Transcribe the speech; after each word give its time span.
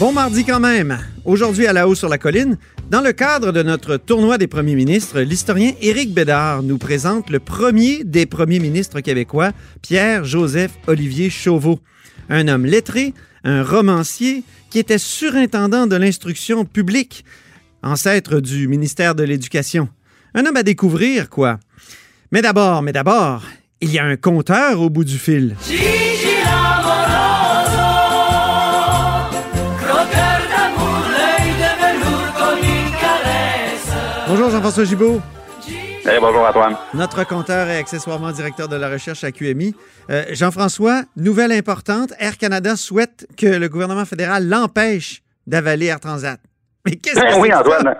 Bon 0.00 0.12
mardi 0.14 0.46
quand 0.46 0.60
même. 0.60 0.98
Aujourd'hui 1.26 1.66
à 1.66 1.74
la 1.74 1.86
haut 1.86 1.94
sur 1.94 2.08
la 2.08 2.16
colline, 2.16 2.56
dans 2.88 3.02
le 3.02 3.12
cadre 3.12 3.52
de 3.52 3.62
notre 3.62 3.98
tournoi 3.98 4.38
des 4.38 4.46
premiers 4.46 4.74
ministres, 4.74 5.20
l'historien 5.20 5.72
Éric 5.82 6.14
Bédard 6.14 6.62
nous 6.62 6.78
présente 6.78 7.28
le 7.28 7.38
premier 7.38 8.02
des 8.02 8.24
premiers 8.24 8.60
ministres 8.60 9.00
québécois, 9.00 9.52
Pierre-Joseph 9.82 10.70
Olivier 10.86 11.28
Chauveau. 11.28 11.80
Un 12.30 12.48
homme 12.48 12.64
lettré, 12.64 13.12
un 13.44 13.62
romancier 13.62 14.42
qui 14.70 14.78
était 14.78 14.96
surintendant 14.96 15.86
de 15.86 15.96
l'instruction 15.96 16.64
publique, 16.64 17.26
ancêtre 17.82 18.40
du 18.40 18.68
ministère 18.68 19.14
de 19.14 19.22
l'Éducation. 19.22 19.90
Un 20.32 20.46
homme 20.46 20.56
à 20.56 20.62
découvrir, 20.62 21.28
quoi. 21.28 21.60
Mais 22.32 22.40
d'abord, 22.40 22.80
mais 22.80 22.92
d'abord, 22.92 23.42
il 23.82 23.92
y 23.92 23.98
a 23.98 24.04
un 24.06 24.16
compteur 24.16 24.80
au 24.80 24.88
bout 24.88 25.04
du 25.04 25.18
fil. 25.18 25.56
Bonjour 34.30 34.48
Jean-François 34.48 34.84
Gibault. 34.84 35.20
Hey, 36.06 36.20
bonjour 36.20 36.46
Antoine. 36.48 36.76
Notre 36.94 37.26
compteur 37.26 37.66
et 37.66 37.78
accessoirement 37.78 38.30
directeur 38.30 38.68
de 38.68 38.76
la 38.76 38.88
recherche 38.88 39.24
à 39.24 39.32
QMI. 39.32 39.74
Euh, 40.08 40.22
Jean-François, 40.30 41.02
nouvelle 41.16 41.50
importante, 41.50 42.12
Air 42.20 42.38
Canada 42.38 42.76
souhaite 42.76 43.26
que 43.36 43.58
le 43.58 43.68
gouvernement 43.68 44.04
fédéral 44.04 44.48
l'empêche 44.48 45.22
d'avaler 45.48 45.86
Air 45.86 45.98
Transat. 45.98 46.38
Mais 46.86 46.92
qu'est-ce 46.92 47.16
que 47.16 47.22
Ben 47.22 47.32
c'est 47.32 47.40
oui, 47.40 47.48
que 47.48 47.54
ça? 47.54 47.60
Antoine. 47.60 47.96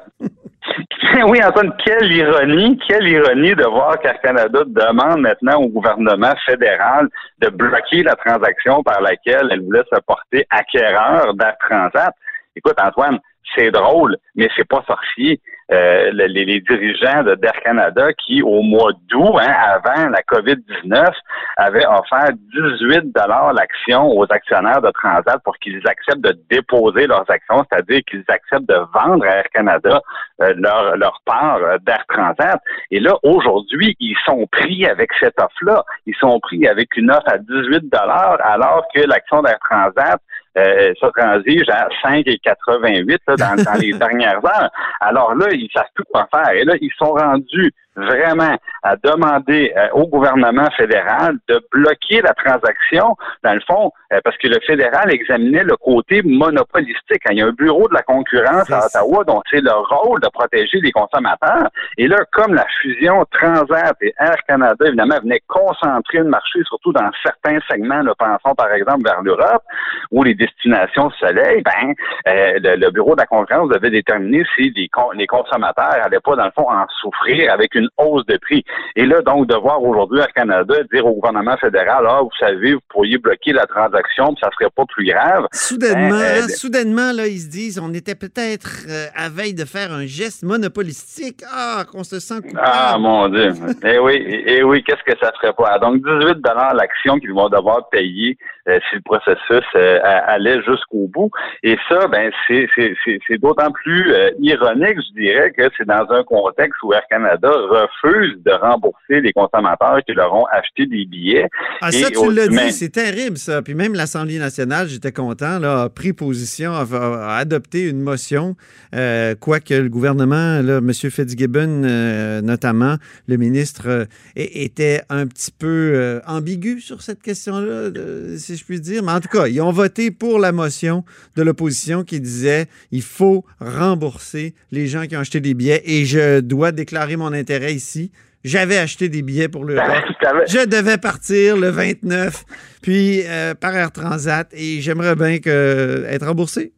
Ben 1.14 1.24
oui, 1.28 1.40
Antoine, 1.42 1.72
quelle 1.84 2.12
ironie, 2.12 2.78
quelle 2.86 3.08
ironie 3.08 3.56
de 3.56 3.64
voir 3.64 3.98
qu'Air 3.98 4.20
Canada 4.20 4.60
demande 4.68 5.22
maintenant 5.22 5.58
au 5.58 5.68
gouvernement 5.68 6.34
fédéral 6.46 7.08
de 7.40 7.48
bloquer 7.48 8.04
la 8.04 8.14
transaction 8.14 8.84
par 8.84 9.00
laquelle 9.00 9.48
elle 9.50 9.62
voulait 9.64 9.82
se 9.92 9.98
porter 10.06 10.46
acquéreur 10.50 11.34
d'Air 11.34 11.56
Transat. 11.58 12.14
Écoute, 12.54 12.76
Antoine, 12.80 13.18
c'est 13.56 13.72
drôle, 13.72 14.16
mais 14.36 14.48
c'est 14.56 14.68
pas 14.68 14.84
sorcier. 14.86 15.40
Euh, 15.72 16.10
les, 16.12 16.26
les 16.44 16.60
dirigeants 16.60 17.22
de 17.22 17.36
d'Air 17.36 17.52
Canada 17.62 18.12
qui, 18.14 18.42
au 18.42 18.60
mois 18.60 18.90
d'août, 19.08 19.36
hein, 19.40 19.54
avant 19.68 20.08
la 20.08 20.20
COVID-19, 20.22 21.12
avaient 21.56 21.86
offert 21.86 22.32
18 22.52 23.12
dollars 23.14 23.52
l'action 23.52 24.10
aux 24.10 24.26
actionnaires 24.30 24.82
de 24.82 24.90
Transat 24.90 25.40
pour 25.44 25.56
qu'ils 25.58 25.80
acceptent 25.86 26.22
de 26.22 26.36
déposer 26.50 27.06
leurs 27.06 27.30
actions, 27.30 27.64
c'est-à-dire 27.70 28.00
qu'ils 28.08 28.24
acceptent 28.26 28.68
de 28.68 28.80
vendre 28.92 29.24
à 29.24 29.36
Air 29.36 29.48
Canada 29.54 30.02
euh, 30.42 30.54
leur, 30.56 30.96
leur 30.96 31.20
part 31.24 31.58
euh, 31.62 31.78
d'Air 31.86 32.04
Transat. 32.08 32.60
Et 32.90 32.98
là, 32.98 33.14
aujourd'hui, 33.22 33.94
ils 34.00 34.16
sont 34.26 34.48
pris 34.50 34.86
avec 34.86 35.10
cette 35.20 35.38
offre-là. 35.38 35.84
Ils 36.06 36.16
sont 36.16 36.40
pris 36.40 36.66
avec 36.66 36.96
une 36.96 37.12
offre 37.12 37.28
à 37.28 37.38
18 37.38 37.88
dollars, 37.90 38.38
alors 38.42 38.84
que 38.92 39.02
l'action 39.02 39.42
d'Air 39.42 39.58
Transat 39.60 40.20
euh, 40.58 40.92
se 41.00 41.06
transige 41.06 41.68
à 41.68 41.88
5,88 42.02 43.18
là, 43.28 43.36
dans, 43.36 43.62
dans 43.62 43.78
les 43.78 43.92
dernières 43.98 44.44
heures. 44.44 44.70
Alors 45.00 45.34
là, 45.34 45.46
ils 45.52 45.68
savent 45.72 45.84
plus 45.94 46.04
quoi 46.12 46.28
faire. 46.32 46.50
Et 46.50 46.64
là, 46.64 46.74
ils 46.80 46.92
sont 46.98 47.12
rendus 47.12 47.72
vraiment 47.96 48.56
à 48.82 48.96
demander 48.96 49.72
euh, 49.76 49.88
au 49.92 50.06
gouvernement 50.06 50.68
fédéral 50.76 51.36
de 51.48 51.60
bloquer 51.72 52.22
la 52.22 52.32
transaction, 52.34 53.16
dans 53.44 53.54
le 53.54 53.60
fond, 53.66 53.92
euh, 54.12 54.20
parce 54.24 54.36
que 54.38 54.48
le 54.48 54.58
fédéral 54.66 55.12
examinait 55.12 55.64
le 55.64 55.76
côté 55.76 56.22
monopolistique. 56.22 57.22
Il 57.30 57.38
y 57.38 57.42
a 57.42 57.46
un 57.46 57.52
bureau 57.52 57.88
de 57.88 57.94
la 57.94 58.02
concurrence 58.02 58.70
à. 58.70 58.86
Ottawa 58.86 59.24
dont 59.24 59.42
c'est 59.50 59.60
le 59.60 59.72
rôle 59.72 60.20
de 60.20 60.28
protéger 60.28 60.80
les 60.80 60.92
consommateurs. 60.92 61.68
Et 61.98 62.06
là, 62.08 62.16
comme 62.32 62.54
la 62.54 62.66
fusion 62.80 63.24
Transat 63.30 63.96
et 64.00 64.14
Air 64.18 64.36
Canada, 64.48 64.86
évidemment, 64.86 65.18
venait 65.22 65.42
concentrer 65.46 66.18
le 66.18 66.24
marché, 66.24 66.60
surtout 66.64 66.92
dans 66.92 67.10
certains 67.22 67.58
segments, 67.68 68.02
là, 68.02 68.14
pensons 68.18 68.54
par 68.54 68.72
exemple 68.72 69.04
vers 69.04 69.20
l'Europe, 69.22 69.62
ou 70.10 70.22
les 70.22 70.34
destinations 70.34 71.10
soleil, 71.12 71.62
ben, 71.62 71.94
euh, 72.28 72.58
le, 72.62 72.76
le 72.76 72.90
bureau 72.90 73.14
de 73.14 73.20
la 73.20 73.26
concurrence 73.26 73.68
devait 73.68 73.90
déterminer 73.90 74.44
si 74.54 74.72
les, 74.74 74.88
con- 74.88 75.10
les 75.12 75.26
consommateurs 75.26 75.98
n'allaient 76.02 76.20
pas, 76.20 76.36
dans 76.36 76.46
le 76.46 76.52
fond, 76.52 76.68
en 76.70 76.86
souffrir 77.00 77.52
avec 77.52 77.74
une 77.74 77.89
hausse 77.98 78.24
de 78.26 78.36
prix. 78.38 78.64
Et 78.96 79.06
là, 79.06 79.22
donc, 79.22 79.46
de 79.48 79.54
voir 79.54 79.82
aujourd'hui 79.82 80.20
Air 80.20 80.32
Canada 80.34 80.74
dire 80.92 81.06
au 81.06 81.14
gouvernement 81.14 81.56
fédéral, 81.58 82.04
ah, 82.08 82.20
vous 82.22 82.30
savez, 82.38 82.74
vous 82.74 82.80
pourriez 82.88 83.18
bloquer 83.18 83.52
la 83.52 83.66
transaction, 83.66 84.26
puis 84.34 84.40
ça 84.42 84.50
serait 84.58 84.70
pas 84.74 84.84
plus 84.88 85.06
grave. 85.06 85.46
Soudainement, 85.52 86.14
Euh, 86.14 86.42
hein, 86.42 86.48
soudainement, 86.48 87.12
là, 87.12 87.26
ils 87.26 87.40
se 87.40 87.48
disent, 87.48 87.78
on 87.82 87.92
était 87.94 88.14
peut-être 88.14 88.86
euh, 88.88 89.06
à 89.16 89.28
veille 89.28 89.54
de 89.54 89.64
faire 89.64 89.92
un 89.92 90.06
geste 90.06 90.42
monopolistique. 90.42 91.42
Ah, 91.52 91.84
qu'on 91.90 92.04
se 92.04 92.20
sent 92.20 92.40
coupable. 92.42 92.60
Ah, 92.62 92.96
mon 92.98 93.28
Dieu. 93.28 93.52
Eh 93.84 93.98
oui, 93.98 94.14
eh 94.26 94.56
eh 94.58 94.62
oui, 94.62 94.82
qu'est-ce 94.84 95.02
que 95.04 95.18
ça 95.20 95.32
ferait 95.40 95.52
pas? 95.52 95.78
Donc, 95.78 95.96
18 96.02 96.38
l'action 96.74 97.18
qu'ils 97.18 97.32
vont 97.32 97.48
devoir 97.48 97.88
payer 97.90 98.36
euh, 98.68 98.78
si 98.88 98.96
le 98.96 99.02
processus 99.02 99.64
euh, 99.74 99.98
allait 100.02 100.62
jusqu'au 100.62 101.08
bout. 101.08 101.30
Et 101.62 101.76
ça, 101.88 102.06
ben, 102.08 102.30
c'est 102.46 102.68
c'est- 102.74 102.94
c'est- 103.04 103.18
c'est 103.26 103.38
d'autant 103.38 103.70
plus 103.72 104.12
euh, 104.12 104.30
ironique, 104.38 104.98
je 105.08 105.20
dirais, 105.20 105.50
que 105.52 105.62
c'est 105.76 105.86
dans 105.86 106.06
un 106.10 106.22
contexte 106.24 106.82
où 106.82 106.92
Air 106.92 107.02
Canada 107.10 107.50
refuse 107.70 108.42
de 108.44 108.52
rembourser 108.52 109.20
les 109.20 109.32
consommateurs 109.32 110.00
qui 110.06 110.12
leur 110.12 110.34
ont 110.34 110.46
acheté 110.46 110.86
des 110.86 111.04
billets. 111.06 111.48
Ah, 111.80 111.92
ça, 111.92 112.08
Et 112.08 112.12
tu 112.12 112.32
l'as 112.32 112.48
dit, 112.48 112.72
c'est 112.72 112.90
terrible, 112.90 113.38
ça. 113.38 113.62
Puis 113.62 113.74
même 113.74 113.94
l'Assemblée 113.94 114.38
nationale, 114.38 114.88
j'étais 114.88 115.12
content, 115.12 115.58
là, 115.58 115.82
a 115.82 115.88
pris 115.88 116.12
position, 116.12 116.72
a, 116.72 116.84
a 116.84 117.36
adopté 117.36 117.88
une 117.88 118.00
motion, 118.00 118.56
euh, 118.94 119.34
quoique 119.38 119.74
le 119.74 119.88
gouvernement, 119.88 120.60
là, 120.62 120.78
M. 120.78 120.92
Fitzgibbon, 120.92 121.82
euh, 121.84 122.40
notamment, 122.42 122.96
le 123.26 123.36
ministre, 123.36 123.82
euh, 123.86 124.04
était 124.36 125.02
un 125.08 125.26
petit 125.26 125.50
peu 125.50 125.92
euh, 125.94 126.20
ambigu 126.26 126.80
sur 126.80 127.02
cette 127.02 127.22
question-là, 127.22 127.90
si 128.36 128.56
je 128.56 128.64
puis 128.64 128.80
dire. 128.80 129.02
Mais 129.02 129.12
en 129.12 129.20
tout 129.20 129.28
cas, 129.28 129.46
ils 129.46 129.60
ont 129.60 129.72
voté 129.72 130.10
pour 130.10 130.38
la 130.38 130.52
motion 130.52 131.04
de 131.36 131.42
l'opposition 131.42 132.04
qui 132.04 132.20
disait 132.20 132.66
il 132.90 133.02
faut 133.02 133.44
rembourser 133.60 134.54
les 134.70 134.86
gens 134.86 135.06
qui 135.06 135.16
ont 135.16 135.20
acheté 135.20 135.40
des 135.40 135.54
billets 135.54 135.82
et 135.84 136.04
je 136.04 136.40
dois 136.40 136.72
déclarer 136.72 137.16
mon 137.16 137.32
intérêt 137.32 137.59
ici. 137.68 138.10
J'avais 138.42 138.78
acheté 138.78 139.08
des 139.08 139.22
billets 139.22 139.48
pour 139.48 139.64
l'Europe. 139.64 140.04
Je 140.48 140.66
devais 140.66 140.96
partir 140.96 141.56
le 141.56 141.68
29, 141.68 142.44
puis 142.82 143.22
euh, 143.26 143.54
par 143.54 143.74
Air 143.76 143.92
Transat, 143.92 144.48
et 144.54 144.80
j'aimerais 144.80 145.14
bien 145.14 145.38
que, 145.40 146.04
être 146.08 146.26
remboursé. 146.26 146.72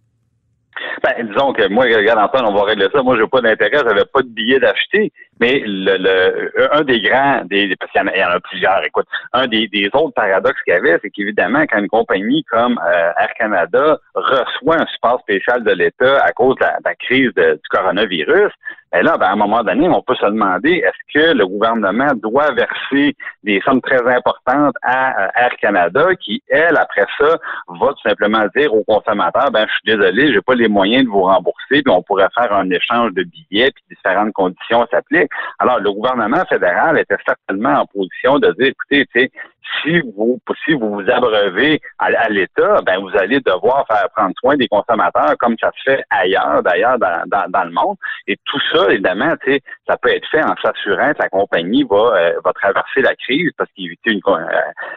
Ben, 1.03 1.27
disons 1.27 1.53
que 1.53 1.67
moi, 1.69 1.85
regarde 1.87 2.21
Antoine, 2.21 2.47
on 2.47 2.55
va 2.55 2.63
régler 2.63 2.89
ça. 2.93 3.03
Moi, 3.03 3.17
j'ai 3.17 3.27
pas 3.27 3.41
d'intérêt, 3.41 3.79
j'avais 3.85 4.05
pas 4.05 4.23
de 4.23 4.29
billet 4.29 4.61
d'acheter. 4.61 5.13
Mais 5.41 5.61
le, 5.67 5.97
le, 5.97 6.75
un 6.77 6.83
des 6.83 7.01
grands, 7.01 7.43
des, 7.47 7.75
parce 7.75 7.91
qu'il 7.91 8.01
y 8.01 8.25
en 8.25 8.31
a, 8.31 8.39
plusieurs, 8.39 8.85
écoute, 8.85 9.07
un 9.33 9.49
des, 9.49 9.67
des 9.67 9.91
autres 9.93 10.15
paradoxes 10.15 10.63
qu'il 10.63 10.73
y 10.73 10.77
avait, 10.77 10.97
c'est 11.03 11.11
qu'évidemment, 11.11 11.63
quand 11.63 11.81
une 11.81 11.89
compagnie 11.89 12.45
comme 12.45 12.79
euh, 12.87 13.11
Air 13.19 13.35
Canada 13.37 13.99
reçoit 14.15 14.81
un 14.81 14.87
support 14.87 15.19
spécial 15.23 15.65
de 15.65 15.73
l'État 15.73 16.23
à 16.23 16.31
cause 16.31 16.55
de 16.57 16.65
la, 16.85 16.95
crise 16.95 17.33
du 17.35 17.69
coronavirus, 17.71 18.53
ben 18.93 19.03
là, 19.03 19.17
ben, 19.17 19.27
à 19.27 19.33
un 19.33 19.37
moment 19.37 19.65
donné, 19.65 19.89
on 19.89 20.03
peut 20.03 20.15
se 20.15 20.27
demander 20.27 20.85
est-ce 20.85 21.19
que 21.19 21.33
le 21.33 21.47
gouvernement 21.47 22.13
doit 22.23 22.53
verser 22.53 23.17
des 23.43 23.61
sommes 23.65 23.81
très 23.81 24.07
importantes 24.07 24.77
à 24.83 25.25
euh, 25.25 25.29
Air 25.35 25.57
Canada, 25.61 26.09
qui, 26.21 26.43
elle, 26.49 26.77
après 26.77 27.07
ça, 27.19 27.39
va 27.69 27.89
tout 27.89 28.09
simplement 28.09 28.45
dire 28.55 28.73
aux 28.75 28.85
consommateurs, 28.85 29.51
ben, 29.51 29.67
je 29.67 29.73
suis 29.73 29.97
désolé, 29.97 30.33
j'ai 30.33 30.43
pas 30.43 30.55
les 30.55 30.69
moyens 30.69 30.92
de 31.01 31.09
vous 31.09 31.23
rembourser, 31.23 31.83
puis 31.83 31.89
on 31.89 32.03
pourrait 32.03 32.29
faire 32.35 32.53
un 32.53 32.69
échange 32.71 33.13
de 33.15 33.23
billets, 33.23 33.71
puis 33.71 33.85
différentes 33.91 34.33
conditions 34.33 34.87
s'appliquent. 34.91 35.31
Alors, 35.59 35.81
le 35.81 35.93
gouvernement 35.93 36.45
fédéral 36.49 36.99
était 36.99 37.17
certainement 37.25 37.81
en 37.81 37.87
position 37.87 38.39
de 38.39 38.53
dire, 38.59 38.73
écoutez, 38.73 39.31
si 39.83 40.01
vous 40.01 40.39
si 40.65 40.75
vous 40.75 40.95
vous 40.95 41.11
abreuvez 41.11 41.81
à, 41.99 42.07
à 42.07 42.29
l'État, 42.29 42.81
ben 42.85 42.99
vous 42.99 43.17
allez 43.17 43.41
devoir 43.41 43.87
faire 43.87 44.09
prendre 44.15 44.35
soin 44.39 44.57
des 44.57 44.69
consommateurs 44.69 45.35
comme 45.39 45.57
ça 45.61 45.71
se 45.77 45.91
fait 45.91 46.05
ailleurs, 46.11 46.63
d'ailleurs 46.63 46.99
dans, 46.99 47.23
dans, 47.27 47.65
le 47.65 47.71
monde. 47.71 47.97
Et 48.27 48.37
tout 48.45 48.61
ça, 48.73 48.91
évidemment, 48.91 49.35
ça 49.89 49.97
peut 49.97 50.11
être 50.11 50.29
fait 50.31 50.43
en 50.43 50.55
s'assurant 50.63 51.13
que 51.13 51.23
la 51.23 51.29
compagnie 51.29 51.85
va 51.85 51.97
euh, 52.17 52.33
va 52.45 52.53
traverser 52.53 53.03
la 53.03 53.15
crise 53.15 53.51
parce 53.57 53.71
qu'éviter 53.77 54.13
une 54.13 54.21
euh, 54.27 54.47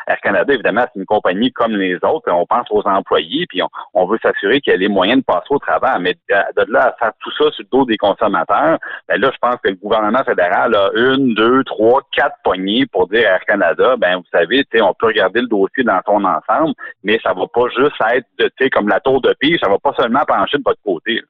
Air 0.07 0.19
Canada, 0.21 0.53
évidemment, 0.53 0.85
c'est 0.93 0.99
une 0.99 1.05
compagnie 1.05 1.51
comme 1.51 1.73
les 1.73 1.95
autres. 1.95 2.31
On 2.31 2.45
pense 2.45 2.67
aux 2.71 2.85
employés, 2.85 3.45
puis 3.47 3.61
on, 3.61 3.69
on 3.93 4.05
veut 4.05 4.19
s'assurer 4.21 4.61
qu'il 4.61 4.73
y 4.73 4.75
a 4.75 4.79
les 4.79 4.87
moyens 4.87 5.19
de 5.19 5.25
passer 5.25 5.47
au 5.49 5.59
Mais 5.99 6.15
de, 6.29 6.63
de 6.65 6.71
là 6.71 6.87
à 6.87 6.93
faire 6.97 7.13
tout 7.19 7.31
ça 7.31 7.51
sur 7.51 7.63
le 7.63 7.69
dos 7.71 7.85
des 7.85 7.97
consommateurs, 7.97 8.79
ben 9.07 9.21
là, 9.21 9.31
je 9.33 9.37
pense 9.39 9.55
que 9.63 9.69
le 9.69 9.75
gouvernement 9.75 10.23
fédéral 10.23 10.75
a 10.75 10.89
une, 10.95 11.33
deux, 11.33 11.63
trois, 11.63 12.01
quatre 12.11 12.35
poignées 12.43 12.85
pour 12.87 13.07
dire 13.07 13.27
à 13.27 13.33
Air 13.33 13.45
Canada, 13.45 13.95
ben 13.97 14.17
vous 14.17 14.25
savez, 14.31 14.65
on 14.81 14.93
peut 14.93 15.07
regarder 15.07 15.41
le 15.41 15.47
dossier 15.47 15.83
dans 15.83 16.01
son 16.05 16.23
ensemble, 16.23 16.73
mais 17.03 17.19
ça 17.23 17.33
va 17.33 17.45
pas 17.47 17.67
juste 17.77 17.95
être, 18.13 18.69
comme 18.71 18.87
la 18.87 18.99
tour 18.99 19.21
de 19.21 19.33
pige, 19.39 19.59
ça 19.61 19.69
va 19.69 19.77
pas 19.79 19.93
seulement 19.97 20.25
pencher 20.25 20.57
de 20.57 20.63
votre 20.65 20.81
côté. 20.83 21.21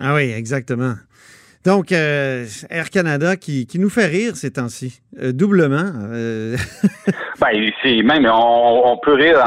Ah 0.00 0.14
oui, 0.14 0.32
exactement. 0.32 0.94
Donc, 1.64 1.92
euh, 1.92 2.44
Air 2.70 2.90
Canada 2.90 3.36
qui, 3.36 3.66
qui, 3.66 3.78
nous 3.78 3.88
fait 3.88 4.06
rire 4.06 4.34
ces 4.34 4.52
temps-ci, 4.52 5.00
euh, 5.20 5.32
doublement. 5.32 5.92
Euh. 6.12 6.56
ben, 7.40 7.70
c'est 7.82 8.02
même, 8.02 8.26
on, 8.26 8.98
peut 9.00 9.14
rire 9.14 9.38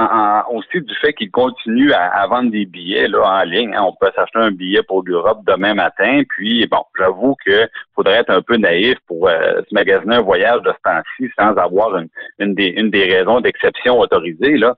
aussi 0.49 0.81
du 0.81 0.95
fait 1.01 1.13
qu'ils 1.13 1.31
continuent 1.31 1.91
à, 1.91 2.05
à, 2.05 2.27
vendre 2.27 2.51
des 2.51 2.65
billets 2.65 3.09
là, 3.09 3.41
en 3.41 3.43
ligne. 3.43 3.75
Hein. 3.75 3.83
On 3.85 3.93
peut 3.99 4.09
s'acheter 4.15 4.39
un 4.39 4.51
billet 4.51 4.81
pour 4.83 5.03
l'Europe 5.03 5.41
demain 5.45 5.73
matin. 5.73 6.21
Puis, 6.29 6.65
bon, 6.67 6.83
j'avoue 6.97 7.35
que 7.45 7.67
faudrait 7.95 8.19
être 8.19 8.29
un 8.29 8.41
peu 8.41 8.55
naïf 8.55 8.97
pour 9.07 9.27
se 9.29 9.73
magasiner 9.73 10.15
un 10.15 10.21
voyage 10.21 10.61
de 10.61 10.71
ce 10.71 10.89
temps-ci 10.89 11.29
sans 11.37 11.53
avoir 11.57 11.97
une, 11.97 12.07
une, 12.39 12.53
des, 12.53 12.67
une 12.67 12.89
des 12.89 13.05
raisons 13.05 13.41
d'exception 13.41 13.99
autorisées. 13.99 14.57
Là. 14.57 14.75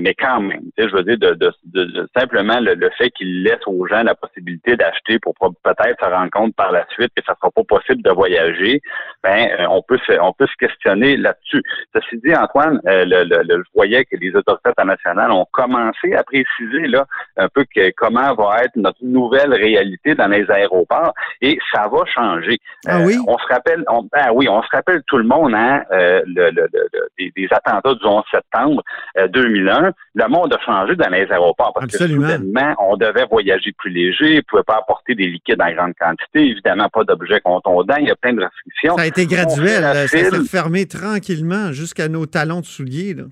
mais 0.00 0.14
quand 0.14 0.40
même, 0.40 0.62
je 0.78 0.88
veux 0.88 1.02
dire, 1.02 1.18
de, 1.18 1.34
de, 1.34 1.52
de, 1.64 2.08
simplement 2.16 2.60
le, 2.60 2.74
le 2.74 2.90
fait 2.96 3.10
qu'ils 3.10 3.42
laissent 3.42 3.66
aux 3.66 3.86
gens 3.86 4.02
la 4.02 4.14
possibilité 4.14 4.76
d'acheter 4.76 5.18
pour 5.18 5.34
peut-être 5.34 6.04
se 6.04 6.10
rendre 6.10 6.30
compte 6.30 6.54
par 6.54 6.72
la 6.72 6.86
suite 6.90 7.12
que 7.16 7.22
ça 7.24 7.34
sera 7.34 7.50
pas 7.50 7.62
possible 7.64 8.02
de 8.02 8.10
voyager, 8.10 8.80
ben 9.22 9.48
euh, 9.58 9.66
on 9.70 9.82
peut 9.82 9.98
se, 10.06 10.12
on 10.20 10.32
peut 10.32 10.46
se 10.46 10.56
questionner 10.58 11.16
là-dessus. 11.16 11.62
Ceci 11.94 12.18
dit, 12.24 12.34
Antoine, 12.34 12.80
euh, 12.86 13.04
le, 13.04 13.24
le, 13.24 13.62
je 13.62 13.70
voyais 13.74 14.04
que 14.04 14.16
les 14.16 14.34
autorités 14.34 14.70
internationales 14.70 15.30
ont 15.32 15.46
commencé 15.52 16.14
à 16.14 16.22
préciser 16.22 16.86
là 16.88 17.06
un 17.36 17.48
peu 17.48 17.64
que 17.74 17.90
comment 17.96 18.34
va 18.34 18.64
être 18.64 18.76
notre 18.76 19.02
nouvelle 19.02 19.52
réalité 19.52 20.14
dans 20.14 20.28
les 20.28 20.50
aéroports 20.50 21.12
et 21.40 21.58
ça 21.72 21.88
va 21.88 22.04
changer. 22.06 22.58
Ah 22.86 23.00
oui? 23.04 23.16
Euh, 23.16 23.24
on 23.28 23.38
se 23.38 23.46
rappelle, 23.46 23.84
on, 23.88 24.02
ben 24.12 24.30
oui, 24.34 24.48
on 24.48 24.62
se 24.62 24.68
rappelle 24.70 25.02
tout 25.06 25.18
le 25.18 25.24
monde 25.24 25.54
hein, 25.54 25.82
le, 25.90 26.50
des, 27.18 27.32
des, 27.36 27.48
attentats 27.50 27.94
du 27.94 28.04
11 28.04 28.22
septembre 28.30 28.82
2001. 29.30 29.92
Le 30.14 30.28
monde 30.28 30.52
a 30.52 30.58
changé 30.64 30.96
dans 30.96 31.08
les 31.08 31.30
aéroports 31.30 31.72
parce 31.74 31.94
Absolument. 31.94 32.28
que 32.28 32.82
on 32.82 32.96
devait 32.96 33.26
voyager 33.30 33.72
plus 33.78 33.90
léger, 33.90 34.38
on 34.38 34.50
pouvait 34.50 34.62
pas 34.62 34.78
apporter 34.78 35.14
des 35.14 35.26
liquides 35.26 35.60
en 35.60 35.72
grande 35.72 35.94
quantité, 35.98 36.50
évidemment 36.50 36.88
pas 36.88 37.04
d'objets 37.04 37.40
contondants, 37.40 37.96
il 37.96 38.08
y 38.08 38.10
a 38.10 38.16
plein 38.16 38.32
de 38.32 38.42
restrictions. 38.42 38.96
Ça 38.96 39.02
a 39.02 39.06
été 39.06 39.26
graduel, 39.26 39.82
ça 39.82 40.08
s'est 40.08 40.44
fermé 40.44 40.86
tranquillement 40.86 41.72
jusqu'à 41.72 42.08
nos 42.08 42.26
talons 42.26 42.60
de 42.60 42.66
souliers. 42.66 43.14
Là. 43.14 43.24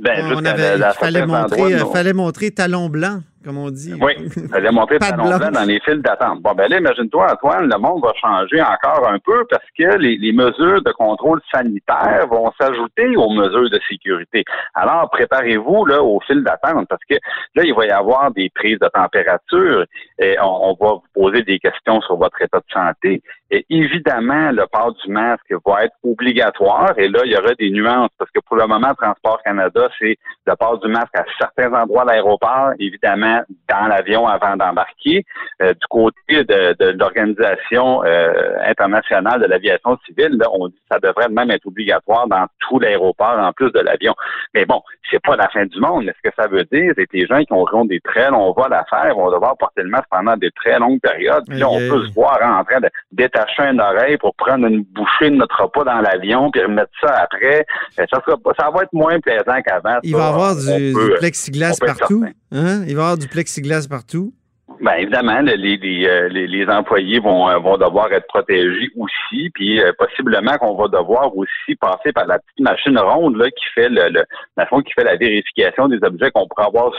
Ben, 0.00 0.32
on 0.34 0.44
avait, 0.44 0.76
il 0.76 0.92
fallait 0.98 1.26
montrer, 1.26 1.78
fallait 1.92 2.12
montrer 2.14 2.50
talon 2.50 2.88
blanc 2.88 3.20
comme 3.44 3.58
on 3.58 3.70
dit. 3.70 3.94
Oui, 4.00 4.28
ça 4.50 4.56
a 4.56 4.72
montré 4.72 4.98
talon 5.00 5.24
blanc 5.24 5.50
dans 5.50 5.64
les 5.64 5.80
files 5.80 6.02
d'attente. 6.02 6.40
Bon, 6.42 6.52
ben 6.52 6.68
là, 6.68 6.78
imagine-toi, 6.78 7.32
Antoine, 7.32 7.70
le 7.70 7.78
monde 7.78 8.02
va 8.02 8.12
changer 8.20 8.60
encore 8.60 9.08
un 9.08 9.18
peu 9.18 9.44
parce 9.48 9.64
que 9.78 9.96
les, 9.98 10.16
les 10.16 10.32
mesures 10.32 10.82
de 10.82 10.92
contrôle 10.92 11.40
sanitaire 11.52 12.26
vont 12.30 12.52
s'ajouter 12.60 13.16
aux 13.16 13.30
mesures 13.30 13.70
de 13.70 13.80
sécurité. 13.88 14.44
Alors, 14.74 15.08
préparez-vous 15.10 15.86
là 15.86 16.02
au 16.02 16.20
fil 16.20 16.42
d'attente 16.42 16.86
parce 16.88 17.02
que 17.08 17.14
là, 17.54 17.62
il 17.64 17.74
va 17.74 17.86
y 17.86 17.90
avoir 17.90 18.30
des 18.32 18.50
prises 18.54 18.78
de 18.78 18.88
température 18.88 19.84
et 20.18 20.36
on, 20.40 20.70
on 20.70 20.76
va 20.78 20.92
vous 20.94 21.02
poser 21.14 21.42
des 21.42 21.58
questions 21.58 22.00
sur 22.02 22.16
votre 22.16 22.40
état 22.42 22.58
de 22.58 22.72
santé. 22.72 23.22
Et 23.50 23.66
évidemment, 23.68 24.52
le 24.52 24.64
port 24.70 24.92
du 24.92 25.10
masque 25.10 25.52
va 25.66 25.84
être 25.84 25.94
obligatoire 26.04 26.92
et 26.98 27.08
là, 27.08 27.20
il 27.24 27.32
y 27.32 27.36
aura 27.36 27.54
des 27.54 27.70
nuances 27.70 28.10
parce 28.18 28.30
que 28.30 28.40
pour 28.46 28.56
le 28.56 28.66
moment, 28.66 28.94
Transport 28.94 29.42
Canada, 29.42 29.88
c'est 29.98 30.16
le 30.46 30.56
port 30.56 30.78
du 30.78 30.88
masque 30.88 31.14
à 31.14 31.24
certains 31.38 31.72
endroits 31.72 32.04
de 32.04 32.10
l'aéroport, 32.10 32.72
évidemment 32.78 33.29
dans 33.68 33.86
l'avion 33.86 34.26
avant 34.26 34.56
d'embarquer. 34.56 35.24
Euh, 35.62 35.72
du 35.72 35.86
côté 35.88 36.44
de, 36.44 36.76
de 36.78 36.98
l'Organisation 36.98 38.02
euh, 38.04 38.56
internationale 38.64 39.40
de 39.40 39.46
l'aviation 39.46 39.98
civile, 40.06 40.36
là, 40.38 40.46
on 40.52 40.68
dit 40.68 40.74
que 40.74 40.94
ça 40.94 40.98
devrait 40.98 41.28
même 41.28 41.50
être 41.50 41.66
obligatoire 41.66 42.26
dans 42.28 42.46
tout 42.60 42.78
l'aéroport 42.78 43.38
en 43.38 43.52
plus 43.52 43.70
de 43.72 43.80
l'avion. 43.80 44.14
Mais 44.54 44.64
bon, 44.64 44.82
c'est 45.10 45.22
pas 45.22 45.36
la 45.36 45.48
fin 45.48 45.64
du 45.66 45.80
monde. 45.80 46.04
Mais 46.04 46.14
ce 46.22 46.28
que 46.28 46.34
ça 46.36 46.48
veut 46.48 46.64
dire, 46.72 46.92
c'est 46.96 47.06
que 47.06 47.16
les 47.16 47.26
gens 47.26 47.40
qui 47.40 47.52
auront 47.52 47.84
des 47.84 48.00
très 48.00 48.30
longs 48.30 48.52
vols 48.52 48.72
à 48.72 48.84
faire 48.88 49.14
vont 49.14 49.30
devoir 49.30 49.56
porter 49.56 49.82
le 49.82 49.90
masque 49.90 50.08
pendant 50.10 50.36
des 50.36 50.50
très 50.52 50.78
longues 50.78 51.00
périodes. 51.00 51.44
Puis 51.48 51.58
là, 51.58 51.68
on 51.68 51.78
peut 51.78 52.06
se 52.06 52.12
voir 52.12 52.38
en 52.42 52.64
train 52.64 52.80
de 52.80 52.88
détacher 53.12 53.62
une 53.62 53.80
oreille 53.80 54.16
pour 54.18 54.34
prendre 54.34 54.66
une 54.66 54.82
bouchée 54.82 55.30
de 55.30 55.36
notre 55.36 55.62
repas 55.62 55.84
dans 55.84 56.00
l'avion 56.00 56.50
puis 56.50 56.62
remettre 56.62 56.90
ça 57.00 57.14
après. 57.22 57.66
Euh, 57.98 58.06
ça, 58.10 58.20
sera, 58.24 58.36
ça 58.58 58.70
va 58.70 58.82
être 58.82 58.92
moins 58.92 59.18
plaisant 59.20 59.60
qu'avant. 59.64 59.98
Il 60.02 60.14
va 60.14 60.26
y 60.26 60.28
avoir 60.28 60.56
du, 60.56 60.92
du 60.92 61.10
plexiglas 61.18 61.78
partout. 61.84 62.24
Hein? 62.52 62.82
Il 62.86 62.96
va 62.96 63.02
y 63.02 63.04
avoir 63.04 63.18
du 63.20 63.28
plexiglas 63.28 63.86
partout? 63.88 64.32
Bien, 64.80 64.94
évidemment, 64.94 65.40
les, 65.40 66.06
euh, 66.06 66.28
les, 66.28 66.46
les, 66.46 66.66
employés 66.68 67.18
vont, 67.18 67.50
euh, 67.50 67.58
vont 67.58 67.76
devoir 67.76 68.10
être 68.12 68.26
protégés 68.28 68.88
aussi, 68.96 69.50
puis 69.52 69.78
euh, 69.78 69.92
possiblement 69.98 70.56
qu'on 70.56 70.74
va 70.74 70.88
devoir 70.88 71.36
aussi 71.36 71.74
passer 71.78 72.12
par 72.14 72.26
la 72.26 72.38
petite 72.38 72.60
machine 72.60 72.98
ronde 72.98 73.36
là, 73.36 73.50
qui 73.50 73.64
fait 73.74 73.90
le, 73.90 74.08
le 74.08 74.82
qui 74.82 74.92
fait 74.94 75.04
la 75.04 75.16
vérification 75.16 75.88
des 75.88 75.98
objets 76.02 76.30
qu'on 76.30 76.46
pourrait 76.48 76.68
avoir 76.68 76.92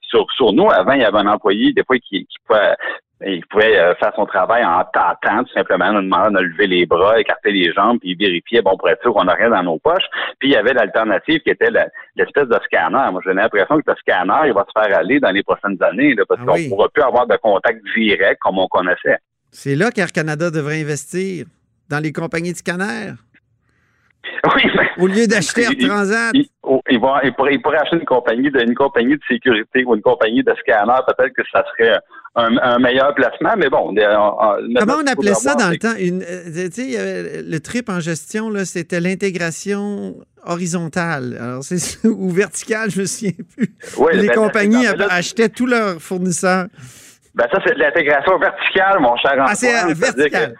sur, 0.00 0.26
sur, 0.36 0.52
nous. 0.54 0.70
Avant, 0.70 0.92
il 0.92 1.02
y 1.02 1.04
avait 1.04 1.18
un 1.18 1.26
employé, 1.26 1.72
des 1.74 1.84
fois, 1.84 1.98
qui, 1.98 2.24
qui 2.24 2.36
pouvait 2.46 2.74
il 3.26 3.44
pouvait 3.46 3.78
euh, 3.78 3.94
faire 3.96 4.12
son 4.14 4.26
travail 4.26 4.64
en 4.64 4.84
tâtant, 4.84 5.42
tout 5.44 5.52
simplement, 5.52 5.92
nous 5.92 6.02
demandant 6.02 6.30
de 6.30 6.44
lever 6.44 6.66
les 6.66 6.86
bras, 6.86 7.18
écarter 7.18 7.50
les 7.50 7.72
jambes, 7.72 7.98
puis 7.98 8.14
vérifier, 8.14 8.62
bon, 8.62 8.76
pour 8.76 8.88
être 8.88 9.02
sûr 9.02 9.12
qu'on 9.12 9.24
n'a 9.24 9.34
rien 9.34 9.50
dans 9.50 9.62
nos 9.62 9.78
poches. 9.78 10.04
Puis 10.38 10.50
il 10.50 10.52
y 10.52 10.56
avait 10.56 10.72
l'alternative 10.72 11.40
qui 11.40 11.50
était 11.50 11.70
l'espèce 12.14 12.48
de 12.48 12.58
scanner. 12.64 13.10
Moi, 13.10 13.20
j'ai 13.24 13.34
l'impression 13.34 13.80
que 13.80 13.90
le 13.90 13.96
scanner, 13.96 14.48
il 14.48 14.52
va 14.52 14.64
se 14.66 14.80
faire 14.80 14.96
aller 14.96 15.18
dans 15.18 15.30
les 15.30 15.42
prochaines 15.42 15.82
années, 15.82 16.14
là, 16.14 16.24
parce 16.28 16.40
ah 16.42 16.46
qu'on 16.46 16.58
ne 16.58 16.68
pourra 16.68 16.88
plus 16.88 17.02
avoir 17.02 17.26
de 17.26 17.36
contact 17.36 17.80
direct 17.96 18.38
comme 18.40 18.58
on 18.58 18.68
connaissait. 18.68 19.18
C'est 19.50 19.74
là 19.74 19.90
qu'Air 19.90 20.12
Canada 20.12 20.50
devrait 20.50 20.80
investir, 20.80 21.46
dans 21.88 21.98
les 21.98 22.12
compagnies 22.12 22.52
de 22.52 22.58
scanners. 22.58 23.14
Oui, 24.54 24.62
Au 24.98 25.06
lieu 25.06 25.26
d'acheter 25.26 25.62
Air 25.62 25.88
Transat. 25.88 26.30
Il, 26.34 26.46
il, 26.90 27.00
va, 27.00 27.20
il, 27.24 27.32
pourrait, 27.34 27.54
il, 27.54 27.62
pourrait, 27.62 27.78
acheter 27.78 27.96
une 27.96 28.04
compagnie, 28.04 28.50
de, 28.50 28.60
une 28.60 28.74
compagnie 28.74 29.16
de 29.16 29.22
sécurité 29.28 29.84
ou 29.84 29.94
une 29.94 30.02
compagnie 30.02 30.42
de 30.42 30.54
scanner. 30.60 31.00
Peut-être 31.06 31.34
que 31.34 31.42
ça 31.52 31.64
serait 31.70 31.98
un, 32.34 32.56
un, 32.58 32.78
meilleur 32.78 33.14
placement, 33.14 33.54
mais 33.56 33.68
bon. 33.68 33.94
Comment 34.78 34.94
on 35.02 35.06
appelait 35.06 35.34
ça 35.34 35.54
dans 35.54 35.70
le 35.70 35.78
temps? 35.78 35.94
Une, 35.98 36.22
euh, 36.22 37.42
le 37.44 37.58
trip 37.58 37.88
en 37.88 38.00
gestion, 38.00 38.52
c'était 38.64 39.00
l'intégration 39.00 40.16
horizontale. 40.44 41.36
Alors, 41.40 41.62
c'est 41.62 42.04
ou 42.08 42.30
verticale, 42.30 42.90
je 42.90 43.00
me 43.00 43.06
souviens 43.06 43.32
plus. 43.56 43.74
Oui, 43.98 44.12
Les 44.14 44.28
ben, 44.28 44.34
compagnies 44.34 44.84
là, 44.84 45.06
achetaient 45.10 45.48
tous 45.48 45.66
leurs 45.66 46.00
fournisseurs. 46.00 46.66
Ben 47.34 47.46
ça, 47.52 47.60
c'est 47.64 47.74
de 47.74 47.80
l'intégration 47.80 48.38
verticale, 48.38 48.98
mon 49.00 49.16
cher 49.16 49.34
Ah, 49.38 49.54
c'est 49.54 49.94
vertical 49.94 50.54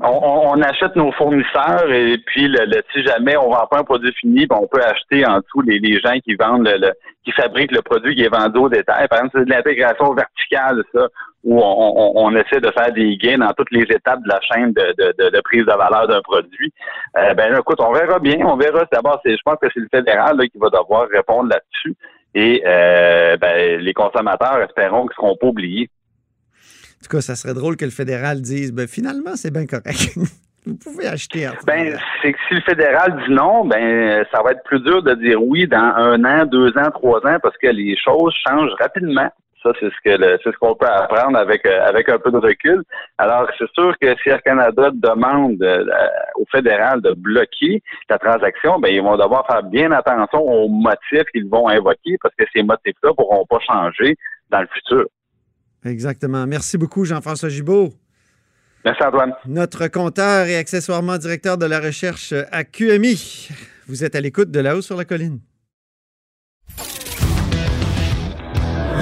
on, 0.00 0.50
on, 0.52 0.62
achète 0.62 0.94
nos 0.96 1.12
fournisseurs 1.12 1.90
et 1.90 2.18
puis 2.26 2.46
le, 2.48 2.82
si 2.92 3.02
jamais 3.04 3.36
on 3.36 3.50
vend 3.50 3.66
pas 3.70 3.78
un 3.78 3.84
produit 3.84 4.12
fini, 4.20 4.46
ben 4.46 4.58
on 4.60 4.66
peut 4.66 4.82
acheter 4.82 5.26
en 5.26 5.38
dessous 5.38 5.62
les, 5.62 5.78
les 5.78 5.98
gens 6.00 6.18
qui 6.22 6.34
vendent 6.34 6.68
le, 6.68 6.92
qui 7.24 7.32
fabriquent 7.32 7.72
le 7.72 7.82
produit 7.82 8.14
qui 8.14 8.22
est 8.22 8.34
vendu 8.34 8.58
au 8.58 8.68
détail. 8.68 9.08
Par 9.08 9.18
exemple, 9.18 9.38
c'est 9.38 9.44
de 9.46 9.50
l'intégration 9.50 10.12
verticale, 10.14 10.82
ça, 10.94 11.08
où 11.44 11.60
on, 11.62 12.34
essaie 12.36 12.60
de 12.60 12.70
faire 12.70 12.92
des 12.92 13.16
gains 13.16 13.38
dans 13.38 13.52
toutes 13.52 13.70
les 13.70 13.82
étapes 13.82 14.22
de 14.22 14.28
la 14.28 14.40
chaîne 14.40 14.72
de, 14.72 15.30
de, 15.30 15.40
prise 15.40 15.64
de 15.64 15.72
valeur 15.72 16.06
d'un 16.08 16.20
produit. 16.22 16.72
Euh, 17.16 17.34
ben 17.34 17.56
écoute, 17.56 17.80
on 17.80 17.92
verra 17.92 18.18
bien, 18.18 18.44
on 18.44 18.56
verra. 18.56 18.84
D'abord, 18.92 19.20
je 19.24 19.36
pense 19.44 19.56
que 19.60 19.68
c'est 19.72 19.80
le 19.80 19.88
fédéral 19.90 20.36
là, 20.36 20.46
qui 20.46 20.58
va 20.58 20.68
devoir 20.68 21.08
répondre 21.08 21.50
là-dessus. 21.50 21.96
Et 22.34 22.62
euh, 22.66 23.36
ben, 23.36 23.80
les 23.80 23.94
consommateurs, 23.94 24.60
espérons 24.62 25.06
qu'ils 25.06 25.22
ne 25.22 25.26
seront 25.26 25.36
pas 25.36 25.46
oubliés. 25.46 25.88
En 26.98 27.04
tout 27.04 27.16
cas, 27.16 27.20
ça 27.20 27.36
serait 27.36 27.54
drôle 27.54 27.76
que 27.76 27.84
le 27.84 27.90
fédéral 27.90 28.40
dise 28.40 28.72
ben, 28.72 28.88
finalement, 28.88 29.36
c'est 29.36 29.52
bien 29.52 29.66
correct. 29.66 30.16
Vous 30.66 30.76
pouvez 30.76 31.06
acheter. 31.06 31.48
Ben, 31.66 31.96
c'est 32.20 32.32
que 32.32 32.38
si 32.48 32.54
le 32.54 32.60
fédéral 32.60 33.22
dit 33.24 33.32
non, 33.32 33.64
ben, 33.64 34.24
ça 34.32 34.42
va 34.42 34.50
être 34.50 34.62
plus 34.64 34.80
dur 34.80 35.02
de 35.02 35.14
dire 35.14 35.42
oui 35.42 35.66
dans 35.66 35.78
un 35.78 36.22
an, 36.24 36.44
deux 36.44 36.76
ans, 36.76 36.90
trois 36.92 37.20
ans, 37.26 37.38
parce 37.42 37.56
que 37.56 37.68
les 37.68 37.96
choses 37.96 38.34
changent 38.46 38.74
rapidement. 38.78 39.30
Ça, 39.62 39.72
c'est 39.80 39.86
ce 39.86 39.96
que 40.04 40.38
c'est 40.44 40.52
ce 40.52 40.58
qu'on 40.58 40.74
peut 40.74 40.86
apprendre 40.86 41.36
avec 41.36 41.66
euh, 41.66 41.84
avec 41.84 42.08
un 42.08 42.18
peu 42.18 42.30
de 42.30 42.36
recul. 42.36 42.82
Alors, 43.16 43.48
c'est 43.58 43.70
sûr 43.72 43.92
que 44.00 44.14
si 44.22 44.28
Air 44.28 44.42
Canada 44.42 44.90
demande 44.92 45.60
euh, 45.62 45.84
au 46.36 46.44
fédéral 46.50 47.00
de 47.00 47.12
bloquer 47.12 47.82
la 48.08 48.18
transaction, 48.18 48.78
ben 48.78 48.88
ils 48.88 49.02
vont 49.02 49.16
devoir 49.16 49.46
faire 49.46 49.64
bien 49.64 49.90
attention 49.90 50.40
aux 50.40 50.68
motifs 50.68 51.28
qu'ils 51.32 51.48
vont 51.48 51.68
invoquer 51.68 52.16
parce 52.22 52.34
que 52.36 52.44
ces 52.54 52.62
motifs-là 52.62 53.14
pourront 53.14 53.46
pas 53.46 53.58
changer 53.60 54.16
dans 54.50 54.60
le 54.60 54.68
futur. 54.72 55.06
Exactement. 55.84 56.46
Merci 56.46 56.78
beaucoup, 56.78 57.04
Jean-François 57.04 57.48
Gibault. 57.48 57.94
Merci, 58.84 59.02
Antoine. 59.02 59.32
Notre 59.46 59.88
compteur 59.88 60.46
et 60.46 60.56
accessoirement 60.56 61.18
directeur 61.18 61.58
de 61.58 61.66
la 61.66 61.80
recherche 61.80 62.32
à 62.52 62.64
QMI. 62.64 63.48
Vous 63.86 64.04
êtes 64.04 64.14
à 64.14 64.20
l'écoute 64.20 64.50
de 64.50 64.60
là-haut 64.60 64.82
sur 64.82 64.96
la 64.96 65.04
colline. 65.04 65.40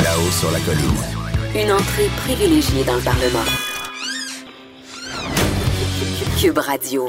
Là-haut 0.04 0.30
sur 0.30 0.50
la 0.50 0.60
colline. 0.60 1.16
Une 1.54 1.72
entrée 1.72 2.08
privilégiée 2.18 2.84
dans 2.84 2.96
le 2.96 3.02
Parlement. 3.02 3.44
Cube 6.38 6.58
Radio. 6.58 7.08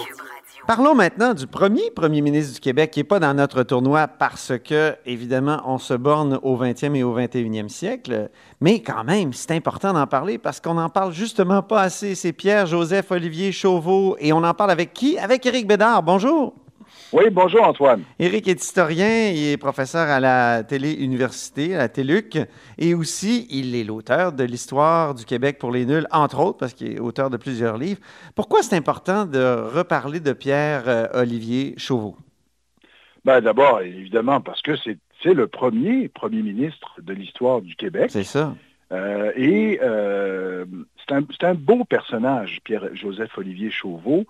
Parlons 0.68 0.96
maintenant 0.96 1.34
du 1.34 1.48
premier 1.48 1.92
premier 1.92 2.20
ministre 2.20 2.56
du 2.56 2.60
Québec 2.60 2.92
qui 2.92 3.00
n'est 3.00 3.06
pas 3.06 3.22
dans 3.22 3.34
notre 3.34 3.64
tournoi 3.64 4.10
parce 4.10 4.52
que, 4.62 4.98
évidemment, 5.06 5.62
on 5.66 5.78
se 5.78 5.94
borne 5.94 6.42
au 6.44 6.58
20e 6.58 6.94
et 6.94 7.04
au 7.04 7.18
21e 7.18 7.70
siècle. 7.70 8.30
Mais 8.60 8.82
quand 8.82 9.06
même, 9.06 9.32
c'est 9.32 9.52
important 9.52 9.94
d'en 9.94 10.08
parler 10.08 10.38
parce 10.38 10.60
qu'on 10.60 10.74
n'en 10.74 10.90
parle 10.90 11.14
justement 11.14 11.62
pas 11.62 11.84
assez. 11.84 12.16
C'est 12.16 12.34
Pierre-Joseph 12.34 13.12
Olivier 13.12 13.54
Chauveau 13.54 14.18
et 14.20 14.34
on 14.34 14.44
en 14.44 14.54
parle 14.54 14.72
avec 14.72 14.92
qui? 14.92 15.18
Avec 15.18 15.46
Éric 15.46 15.68
Bédard. 15.68 16.04
Bonjour. 16.04 16.54
Oui, 17.14 17.24
bonjour 17.32 17.66
Antoine. 17.66 18.04
Éric 18.20 18.50
est 18.50 18.62
historien, 18.62 19.30
il 19.30 19.52
est 19.52 19.58
professeur 19.58 20.10
à 20.10 20.20
la 20.20 20.66
Télé-Université, 20.66 21.74
à 21.74 21.78
la 21.78 21.88
TELUC, 21.88 22.38
et 22.78 22.94
aussi 22.94 23.48
il 23.50 23.78
est 23.78 23.86
l'auteur 23.86 24.34
de 24.34 24.44
l'histoire 24.44 25.16
du 25.16 25.24
Québec 25.24 25.58
pour 25.58 25.72
les 25.72 25.86
nuls, 25.86 26.06
entre 26.12 26.42
autres, 26.42 26.58
parce 26.58 26.74
qu'il 26.74 26.92
est 26.92 27.00
auteur 27.00 27.30
de 27.30 27.38
plusieurs 27.38 27.78
livres. 27.78 28.02
Pourquoi 28.36 28.62
c'est 28.62 28.76
important 28.76 29.26
de 29.26 29.40
reparler 29.74 30.20
de 30.20 30.34
Pierre-Olivier 30.34 31.76
euh, 31.78 31.80
Chauveau? 31.80 32.18
Ben, 33.24 33.40
D'abord, 33.40 33.80
évidemment, 33.80 34.42
parce 34.42 34.62
que 34.62 34.74
c'est 34.76 35.34
le 35.34 35.48
premier 35.48 36.10
premier 36.10 36.42
ministre 36.42 37.00
de 37.02 37.14
l'histoire 37.14 37.62
du 37.62 37.76
Québec. 37.78 38.08
C'est 38.10 38.24
ça. 38.24 38.54
Euh, 38.92 39.32
et 39.38 39.80
euh, 39.82 40.66
c'est 40.98 41.16
un, 41.16 41.24
un, 41.42 41.54
beau 41.54 41.86
personnage, 41.86 42.60
Pierre-Joseph 42.66 43.38
Olivier 43.38 43.72
Chauveau. 43.72 44.26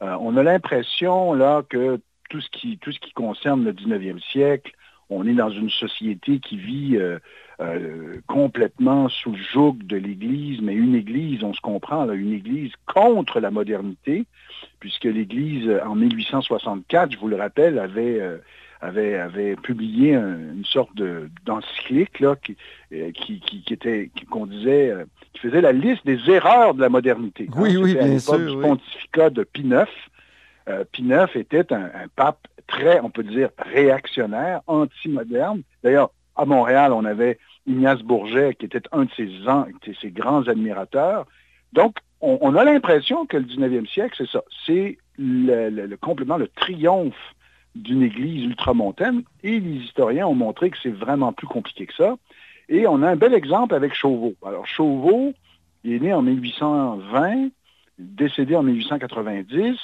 on 0.00 0.36
a 0.38 0.42
l'impression 0.42 1.34
là 1.34 1.62
que 1.68 2.00
tout 2.32 2.40
ce 2.40 2.48
qui, 2.48 2.78
tout 2.78 2.90
ce 2.90 2.98
qui 2.98 3.12
concerne 3.12 3.62
le 3.62 3.74
19e 3.74 4.18
siècle, 4.18 4.72
on 5.10 5.26
est 5.26 5.34
dans 5.34 5.50
une 5.50 5.68
société 5.68 6.38
qui 6.38 6.56
vit 6.56 6.96
euh, 6.96 7.18
euh, 7.60 8.14
complètement 8.26 9.10
sous 9.10 9.32
le 9.32 9.42
joug 9.52 9.76
de 9.84 9.98
l'Église, 9.98 10.62
mais 10.62 10.72
une 10.72 10.94
Église, 10.94 11.44
on 11.44 11.52
se 11.52 11.60
comprend, 11.60 12.06
là, 12.06 12.14
une 12.14 12.32
Église 12.32 12.72
contre 12.86 13.38
la 13.38 13.50
modernité, 13.50 14.24
puisque 14.80 15.04
l'Église, 15.04 15.70
en 15.84 15.94
1864, 15.94 17.12
je 17.12 17.18
vous 17.18 17.28
le 17.28 17.36
rappelle, 17.36 17.78
avait, 17.78 18.18
euh, 18.18 18.38
avait, 18.80 19.18
avait 19.18 19.54
publié 19.56 20.14
une 20.14 20.64
sorte 20.64 20.90
d'encyclique 21.44 22.24
qui, 22.42 22.56
qui, 23.12 23.40
qui, 23.40 23.74
était, 23.74 24.10
qu'on 24.30 24.46
disait, 24.46 24.90
qui 25.34 25.40
faisait 25.40 25.60
la 25.60 25.72
liste 25.72 26.06
des 26.06 26.18
erreurs 26.30 26.72
de 26.72 26.80
la 26.80 26.88
modernité. 26.88 27.46
Oui, 27.56 27.76
oui, 27.76 27.92
bien 27.92 28.18
sûr. 28.18 28.38
du 28.38 28.58
pontificat 28.58 29.28
de 29.28 29.44
Pie 29.44 29.66
IX. 29.66 29.84
Euh, 30.68 30.84
Pie 30.90 31.02
IX 31.02 31.26
était 31.34 31.72
un, 31.72 31.90
pape 32.14 32.46
très, 32.66 33.00
on 33.00 33.10
peut 33.10 33.24
dire, 33.24 33.50
réactionnaire, 33.58 34.60
anti-moderne. 34.66 35.62
D'ailleurs, 35.82 36.10
à 36.36 36.44
Montréal, 36.44 36.92
on 36.92 37.04
avait 37.04 37.38
Ignace 37.66 38.02
Bourget, 38.02 38.54
qui 38.54 38.66
était 38.66 38.82
un 38.92 39.04
de 39.04 39.10
ses, 39.16 39.94
ses 40.00 40.10
grands 40.10 40.46
admirateurs. 40.48 41.26
Donc, 41.72 41.96
on, 42.20 42.54
a 42.54 42.64
l'impression 42.64 43.26
que 43.26 43.36
le 43.36 43.44
19e 43.44 43.88
siècle, 43.88 44.14
c'est 44.16 44.30
ça. 44.30 44.42
C'est 44.64 44.98
le, 45.18 45.96
complètement 45.96 46.36
le 46.36 46.46
triomphe 46.46 47.34
d'une 47.74 48.02
église 48.02 48.44
ultramontaine. 48.44 49.22
Et 49.42 49.58
les 49.58 49.80
historiens 49.84 50.28
ont 50.28 50.34
montré 50.34 50.70
que 50.70 50.76
c'est 50.80 50.94
vraiment 50.94 51.32
plus 51.32 51.48
compliqué 51.48 51.86
que 51.86 51.94
ça. 51.94 52.16
Et 52.68 52.86
on 52.86 53.02
a 53.02 53.10
un 53.10 53.16
bel 53.16 53.34
exemple 53.34 53.74
avec 53.74 53.94
Chauveau. 53.94 54.34
Alors, 54.46 54.66
Chauveau, 54.66 55.32
il 55.82 55.94
est 55.94 55.98
né 55.98 56.12
en 56.12 56.22
1820, 56.22 57.48
décédé 57.98 58.54
en 58.54 58.62
1890. 58.62 59.76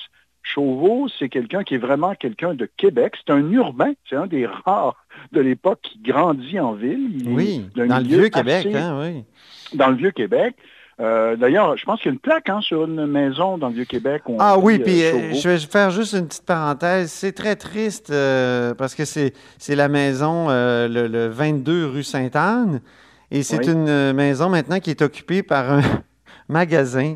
Chauveau, 0.48 1.08
c'est 1.18 1.28
quelqu'un 1.28 1.62
qui 1.62 1.74
est 1.74 1.78
vraiment 1.78 2.14
quelqu'un 2.14 2.54
de 2.54 2.68
Québec. 2.76 3.14
C'est 3.16 3.32
un 3.32 3.50
urbain. 3.50 3.92
C'est 4.08 4.16
un 4.16 4.26
des 4.26 4.46
rares 4.46 5.04
de 5.32 5.40
l'époque 5.40 5.80
qui 5.82 5.98
grandit 5.98 6.58
en 6.58 6.72
ville. 6.72 7.22
oui, 7.26 7.66
dans 7.76 7.98
le 7.98 8.04
vieux 8.04 8.28
Québec, 8.28 8.68
hein, 8.74 8.98
oui. 9.00 9.24
Dans 9.74 9.88
le 9.88 9.96
vieux 9.96 10.10
Québec. 10.10 10.54
Euh, 11.00 11.36
d'ailleurs, 11.36 11.76
je 11.76 11.84
pense 11.84 12.00
qu'il 12.00 12.06
y 12.06 12.08
a 12.10 12.12
une 12.14 12.18
plaque 12.18 12.48
hein, 12.48 12.60
sur 12.60 12.84
une 12.84 13.06
maison 13.06 13.56
dans 13.56 13.68
le 13.68 13.74
Vieux-Québec. 13.74 14.22
Ah 14.40 14.58
oui, 14.58 14.80
puis 14.80 15.04
euh, 15.04 15.32
je 15.32 15.48
vais 15.48 15.58
faire 15.58 15.92
juste 15.92 16.14
une 16.14 16.26
petite 16.26 16.44
parenthèse. 16.44 17.12
C'est 17.12 17.32
très 17.32 17.54
triste 17.54 18.10
euh, 18.10 18.74
parce 18.74 18.96
que 18.96 19.04
c'est 19.04 19.32
la 19.68 19.88
maison, 19.88 20.48
le, 20.48 21.28
22 21.28 21.86
rue 21.86 22.02
Sainte-Anne, 22.02 22.80
et 23.30 23.44
c'est 23.44 23.66
une 23.66 24.12
maison 24.12 24.48
maintenant 24.48 24.80
qui 24.80 24.90
est 24.90 25.02
occupée 25.02 25.44
par 25.44 25.70
un 25.70 25.82
magasin 26.48 27.14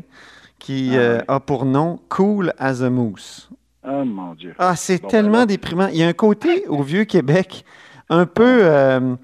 qui 0.63 0.91
ah 0.93 0.97
euh, 0.97 1.21
a 1.27 1.39
pour 1.39 1.65
nom 1.65 1.99
Cool 2.09 2.53
as 2.57 2.81
a 2.81 2.89
Moose. 2.89 3.49
Oh 3.85 4.05
mon 4.05 4.33
Dieu. 4.33 4.55
Ah, 4.57 4.75
c'est 4.77 5.01
ben 5.01 5.09
tellement 5.09 5.45
déprimant. 5.45 5.87
Il 5.87 5.97
y 5.97 6.03
a 6.03 6.07
un 6.07 6.13
côté 6.13 6.65
au 6.67 6.81
Vieux-Québec 6.81 7.65
un 8.09 8.25
peu. 8.25 8.59
Euh, 8.61 9.15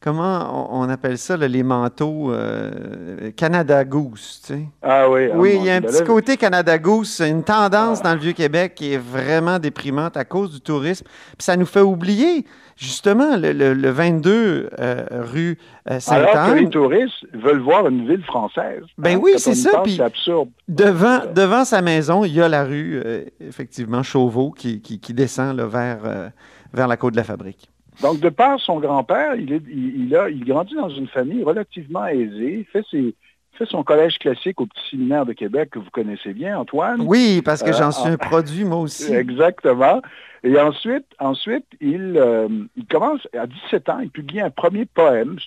comment 0.00 0.72
on 0.72 0.88
appelle 0.88 1.18
ça, 1.18 1.36
les 1.36 1.62
manteaux 1.64 2.30
euh, 2.30 3.32
Canada 3.36 3.84
Goose, 3.84 4.42
tu 4.46 4.54
sais? 4.54 4.68
Ah 4.82 5.10
oui. 5.10 5.30
Ah 5.32 5.36
oui, 5.36 5.56
il 5.58 5.64
y 5.64 5.70
a 5.70 5.76
un 5.76 5.80
petit 5.80 6.04
côté 6.04 6.36
Canada 6.36 6.78
Goose, 6.78 7.20
une 7.20 7.42
tendance 7.42 7.98
ah. 8.02 8.04
dans 8.04 8.14
le 8.14 8.20
Vieux-Québec 8.20 8.76
qui 8.76 8.92
est 8.92 8.98
vraiment 8.98 9.58
déprimante 9.58 10.16
à 10.16 10.24
cause 10.24 10.52
du 10.52 10.60
tourisme. 10.60 11.06
Puis 11.36 11.44
ça 11.44 11.56
nous 11.56 11.66
fait 11.66 11.80
oublier 11.80 12.46
justement 12.76 13.36
le, 13.36 13.90
22 13.90 14.70
euh, 14.78 15.04
rue. 15.10 15.58
Euh, 15.90 15.98
Alors 16.08 16.32
que 16.32 16.58
les 16.58 16.68
touristes 16.68 17.26
veulent 17.32 17.60
voir 17.60 17.88
une 17.88 18.06
ville 18.08 18.24
française. 18.24 18.82
Ben 18.98 19.16
hein, 19.16 19.20
oui, 19.22 19.32
c'est 19.36 19.54
ça. 19.54 19.80
Puis 19.82 20.00
absurde. 20.00 20.48
Devant, 20.68 21.20
devant 21.34 21.64
sa 21.64 21.82
maison, 21.82 22.24
il 22.24 22.32
y 22.32 22.40
a 22.40 22.48
la 22.48 22.64
rue, 22.64 23.00
effectivement, 23.40 24.02
Chauveau, 24.02 24.50
qui, 24.50 24.80
qui, 24.80 25.14
descend 25.14 25.60
vers, 25.60 26.32
vers 26.72 26.88
la 26.88 26.96
côte 26.96 27.12
de 27.12 27.18
la 27.18 27.24
fabrique. 27.24 27.68
Donc, 28.02 28.20
de 28.20 28.28
par 28.28 28.58
son 28.60 28.80
grand-père, 28.80 29.36
il, 29.36 29.62
il, 29.68 30.16
a, 30.16 30.28
il 30.28 30.44
grandit 30.44 30.74
dans 30.74 30.88
une 30.88 31.06
famille 31.06 31.44
relativement 31.44 32.06
aisée, 32.06 32.66
fait, 32.72 32.84
ses, 32.90 33.14
fait 33.54 33.66
son 33.66 33.82
collège 33.82 34.18
classique 34.18 34.60
au 34.60 34.66
Petit 34.66 34.90
Séminaire 34.90 35.26
de 35.26 35.32
Québec 35.32 35.70
que 35.70 35.78
vous 35.78 35.90
connaissez 35.90 36.32
bien, 36.32 36.58
Antoine. 36.58 37.00
Oui, 37.02 37.42
parce 37.44 37.62
que 37.62 37.72
j'en 37.72 37.88
euh, 37.88 37.92
suis 37.92 38.08
un 38.08 38.16
produit, 38.16 38.64
moi 38.64 38.78
aussi. 38.78 39.12
Exactement. 39.12 40.02
Et 40.42 40.60
ensuite, 40.60 41.06
ensuite 41.18 41.64
il, 41.80 42.16
euh, 42.16 42.48
il 42.76 42.86
commence, 42.86 43.26
à 43.38 43.46
17 43.46 43.88
ans, 43.88 43.98
il 44.00 44.10
publie 44.10 44.40
un 44.40 44.50
premier 44.50 44.84
poème. 44.84 45.38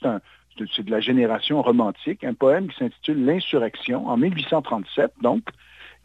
C'est 0.76 0.84
de 0.84 0.92
la 0.92 1.00
génération 1.00 1.62
romantique, 1.62 2.24
un 2.24 2.34
poème 2.34 2.68
qui 2.68 2.78
s'intitule 2.78 3.24
L'insurrection, 3.26 4.08
en 4.08 4.18
1837, 4.18 5.12
donc, 5.22 5.44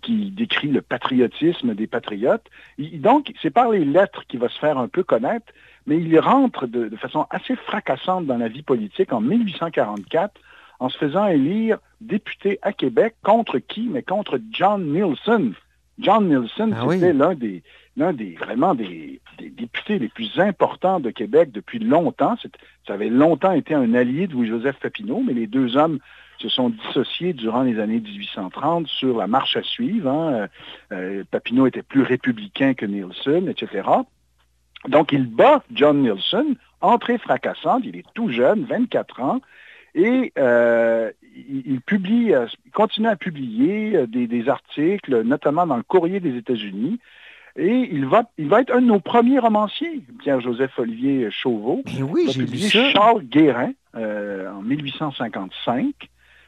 qui 0.03 0.31
décrit 0.31 0.69
le 0.69 0.83
patriotisme 0.83 1.75
des 1.75 1.87
patriotes. 1.87 2.45
donc, 2.79 3.33
c'est 3.41 3.51
par 3.51 3.71
les 3.71 3.85
lettres 3.85 4.25
qu'il 4.29 4.41
va 4.41 4.49
se 4.49 4.59
faire 4.59 4.77
un 4.77 4.89
peu 4.89 5.05
connaître 5.05 5.53
mais 5.87 5.99
il 5.99 6.19
rentre 6.19 6.67
de, 6.67 6.95
façon 6.97 7.27
assez 7.31 7.57
fracassante 7.57 8.27
dans 8.27 8.37
la 8.37 8.49
vie 8.49 8.63
politique 8.63 9.13
en 9.13 9.21
1844 9.21 10.41
en 10.83 10.89
se 10.89 10.99
faisant 10.99 11.29
élire 11.29 11.79
député 12.01 12.59
à 12.63 12.73
Québec 12.73 13.15
contre 13.23 13.61
qui? 13.61 13.83
Mais 13.83 14.03
contre 14.03 14.41
John 14.51 14.93
Nielsen. 14.93 15.55
John 16.01 16.29
Nielsen, 16.29 16.75
ah 16.77 16.87
c'était 16.91 17.13
l'un 17.13 17.37
des, 17.37 17.63
l'un 17.97 18.13
des 18.13 18.35
vraiment 18.35 18.75
des, 18.75 19.21
députés 19.39 20.01
les 20.01 20.09
plus 20.09 20.41
importants 20.41 20.99
de 20.99 21.11
Québec 21.11 21.53
depuis 21.53 21.79
longtemps. 21.79 22.37
Ça 22.85 22.95
avait 22.95 23.11
longtemps 23.11 23.53
été 23.53 23.75
un 23.75 23.95
allié 23.95 24.27
de 24.27 24.33
Louis-Joseph 24.33 24.81
Papineau, 24.81 25.23
mais 25.25 25.35
les 25.35 25.47
deux 25.47 25.77
hommes 25.77 26.01
se 26.39 26.49
sont 26.49 26.71
dissociés 26.71 27.33
durant 27.33 27.63
les 27.63 27.79
années 27.79 28.01
1830 28.01 28.89
sur 28.89 29.19
la 29.19 29.29
marche 29.29 29.57
à 29.57 29.63
suivre. 29.63 30.11
Hein. 30.11 30.33
Euh, 30.33 30.47
euh, 30.91 31.25
Papineau 31.31 31.69
était 31.69 31.85
plus 31.85 32.03
républicain 32.03 32.75
que 32.75 32.87
Nielsen, 32.87 33.49
etc. 33.49 33.89
Donc, 34.89 35.13
il 35.13 35.27
bat 35.27 35.63
John 35.73 36.03
Nielsen, 36.03 36.57
entrée 36.81 37.19
fracassante, 37.19 37.83
il 37.85 37.95
est 37.95 38.07
tout 38.15 38.31
jeune, 38.31 38.65
24 38.65 39.21
ans, 39.21 39.41
et 39.95 40.33
euh, 40.39 41.11
il, 41.49 41.81
publie, 41.81 42.35
euh, 42.35 42.47
il 42.65 42.73
continue 42.73 43.09
à 43.09 43.17
publier 43.17 43.97
euh, 43.97 44.07
des, 44.07 44.49
articles, 44.49 45.23
notamment 45.23 45.67
dans 45.67 45.77
le 45.77 45.83
Courrier 45.83 46.21
des 46.21 46.37
États-Unis, 46.37 46.99
et 47.57 47.89
il 47.93 48.07
va, 48.07 48.25
il 48.39 48.49
va 48.49 48.63
être 48.63 48.75
un 48.75 48.81
de 48.81 48.87
nos 48.87 49.01
premiers 49.01 49.39
romanciers, 49.39 50.01
Pierre-Joseph 50.21 50.79
Olivier 50.79 51.31
Chauveau. 51.31 51.83
Eh 51.99 52.03
oui, 52.03 52.27
j'ai 52.31 52.47
lu 52.47 52.59
Charles 52.59 53.23
Guérin 53.25 53.73
en 53.95 54.63
1855, 54.63 55.93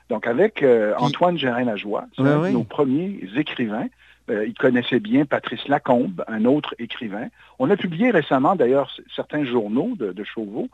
donc 0.09 0.27
avec 0.27 0.65
Antoine 0.97 1.37
Gérin-Lajoie, 1.37 2.07
c'est 2.17 2.23
un 2.23 2.43
de 2.45 2.49
nos 2.49 2.65
premiers 2.65 3.21
écrivains. 3.37 3.89
Euh, 4.31 4.47
il 4.47 4.55
connaissait 4.55 5.01
bien 5.01 5.27
Patrice 5.27 5.69
Lacombe, 5.69 6.25
un 6.29 6.45
autre 6.47 6.75
écrivain. 6.79 7.29
On 7.59 7.69
a 7.71 7.77
publié 7.77 8.11
récemment, 8.11 8.57
d'ailleurs, 8.57 8.91
certains 9.15 9.45
journaux 9.45 9.95
de, 9.97 10.25
Chauveau. 10.25 10.69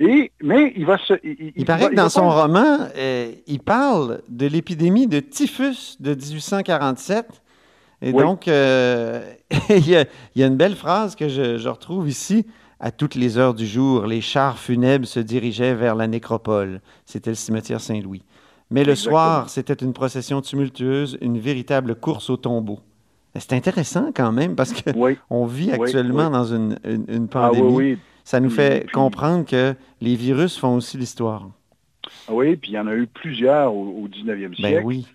Et, 0.00 0.32
mais 0.42 0.72
il 0.76 0.86
va 0.86 0.96
se... 0.96 1.12
Il, 1.22 1.64
paraît 1.66 1.90
que 1.90 1.94
dans 1.94 2.08
son 2.08 2.30
roman, 2.30 2.88
euh, 2.96 3.32
il 3.46 3.60
parle 3.60 4.22
de 4.30 4.46
l'épidémie 4.46 5.06
de 5.06 5.20
typhus 5.20 5.98
de 6.00 6.14
1847. 6.14 7.26
Et 8.00 8.12
donc, 8.12 8.48
euh, 8.48 9.20
il, 9.68 9.86
y 9.86 9.96
a, 9.96 10.06
une 10.46 10.56
belle 10.56 10.74
phrase 10.74 11.14
que 11.14 11.28
je, 11.28 11.68
retrouve 11.68 12.08
ici. 12.08 12.46
À 12.82 12.90
toutes 12.90 13.14
les 13.14 13.36
heures 13.36 13.52
du 13.52 13.66
jour, 13.66 14.06
les 14.06 14.22
chars 14.22 14.58
funèbres 14.58 15.06
se 15.06 15.20
dirigeaient 15.20 15.74
vers 15.74 15.94
la 15.94 16.06
nécropole. 16.06 16.80
C'était 17.04 17.28
le 17.28 17.36
cimetière 17.36 17.82
Saint-Louis. 17.82 18.22
Mais 18.70 18.84
le 18.84 18.94
soir, 18.94 19.50
c'était 19.50 19.74
une 19.74 19.92
procession 19.92 20.40
tumultueuse, 20.40 21.18
une 21.20 21.38
véritable 21.38 21.94
course 21.94 22.30
au 22.30 22.38
tombeau. 22.38 22.78
C'est 23.34 23.52
intéressant 23.52 24.12
quand 24.14 24.32
même 24.32 24.56
parce 24.56 24.72
qu'on 24.72 25.46
vit 25.46 25.72
actuellement 25.72 26.30
dans 26.30 26.44
une, 26.44 26.78
une, 26.84 27.28
ah 27.34 27.50
pandémie. 27.50 27.98
Ça 28.30 28.38
nous 28.38 28.48
fait 28.48 28.88
comprendre 28.92 29.44
que 29.44 29.74
les 30.00 30.14
virus 30.14 30.56
font 30.56 30.76
aussi 30.76 30.96
l'histoire. 30.96 31.48
Ah 32.28 32.32
oui, 32.32 32.54
puis 32.54 32.70
il 32.70 32.74
y 32.74 32.78
en 32.78 32.86
a 32.86 32.94
eu 32.94 33.08
plusieurs 33.08 33.74
au, 33.74 34.06
19e 34.06 34.50
ben 34.50 34.54
siècle. 34.54 34.76
Ben 34.76 34.84
oui. 34.84 35.08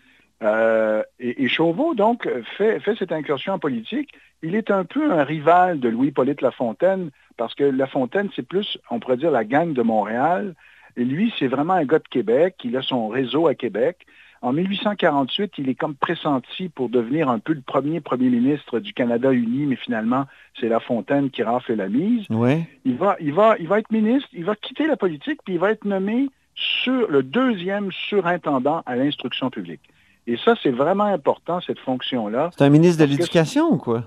Euh, 0.44 1.02
et, 1.18 1.48
Chauveau, 1.48 1.96
donc, 1.96 2.28
fait, 2.58 2.82
fait 2.82 2.94
cette 3.00 3.14
incursion 3.14 3.54
en 3.54 3.58
politique. 3.58 4.10
Il 4.44 4.54
est 4.54 4.70
un 4.70 4.84
peu 4.84 5.14
un 5.14 5.24
rival 5.24 5.80
de 5.80 5.88
Louis-Polyte 5.88 6.42
Lafontaine, 6.42 7.10
parce 7.38 7.56
que 7.56 7.64
Lafontaine, 7.64 8.28
c'est 8.36 8.46
plus, 8.46 8.78
on 8.92 9.00
pourrait 9.00 9.16
dire, 9.16 9.32
la 9.32 9.46
gang 9.46 9.72
de 9.72 9.82
Montréal. 9.82 10.54
Et 10.98 11.06
lui, 11.06 11.34
c'est 11.40 11.48
vraiment 11.48 11.76
un 11.76 11.86
gars 11.86 12.00
de 12.00 12.10
Québec. 12.10 12.56
Il 12.66 12.76
a 12.76 12.82
son 12.82 13.08
réseau 13.08 13.48
à 13.48 13.56
Québec. 13.56 14.06
En 14.46 14.54
1848, 14.54 15.54
il 15.58 15.70
est 15.70 15.74
comme 15.74 15.96
pressenti 15.96 16.70
pour 16.70 16.88
devenir 16.88 17.30
un 17.30 17.40
peu 17.40 17.54
le 17.54 17.62
premier 17.62 18.00
premier 18.00 18.30
ministre 18.30 18.80
du 18.80 18.94
Canada 18.94 19.32
uni, 19.32 19.66
mais 19.66 19.76
finalement, 19.76 20.26
c'est 20.60 20.70
La 20.70 20.80
Fontaine 20.80 21.32
qui 21.32 21.42
rafle 21.42 21.74
la 21.74 21.90
mise. 21.90 22.30
Ouais. 22.30 22.68
Il 22.86 22.96
va, 22.96 23.18
il, 23.20 23.34
va, 23.34 23.56
il 23.58 23.68
va 23.68 23.80
être 23.80 23.90
ministre, 23.90 24.30
il 24.34 24.46
va 24.46 24.56
quitter 24.56 24.86
la 24.86 24.98
politique, 24.98 25.40
puis 25.44 25.56
il 25.56 25.60
va 25.60 25.72
être 25.72 25.84
nommé 25.84 26.30
sur 26.54 27.10
le 27.10 27.24
deuxième 27.24 27.92
surintendant 27.92 28.84
à 28.86 28.96
l'instruction 28.96 29.50
publique. 29.50 29.82
Et 30.28 30.38
ça, 30.38 30.54
c'est 30.62 30.70
vraiment 30.70 31.06
important, 31.06 31.60
cette 31.62 31.80
fonction-là. 31.80 32.52
C'est 32.56 32.66
un 32.66 32.70
ministre 32.70 33.04
de 33.04 33.10
l'Éducation 33.10 33.74
ou 33.74 33.78
quoi? 33.78 34.04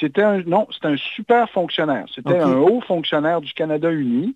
C'était 0.00 0.24
un, 0.24 0.42
non, 0.42 0.66
c'était 0.72 0.88
un 0.88 0.96
super 0.96 1.48
fonctionnaire. 1.50 2.06
C'était 2.12 2.40
un 2.40 2.56
haut 2.56 2.80
fonctionnaire 2.80 3.40
du 3.40 3.52
Canada 3.52 3.92
uni, 3.92 4.34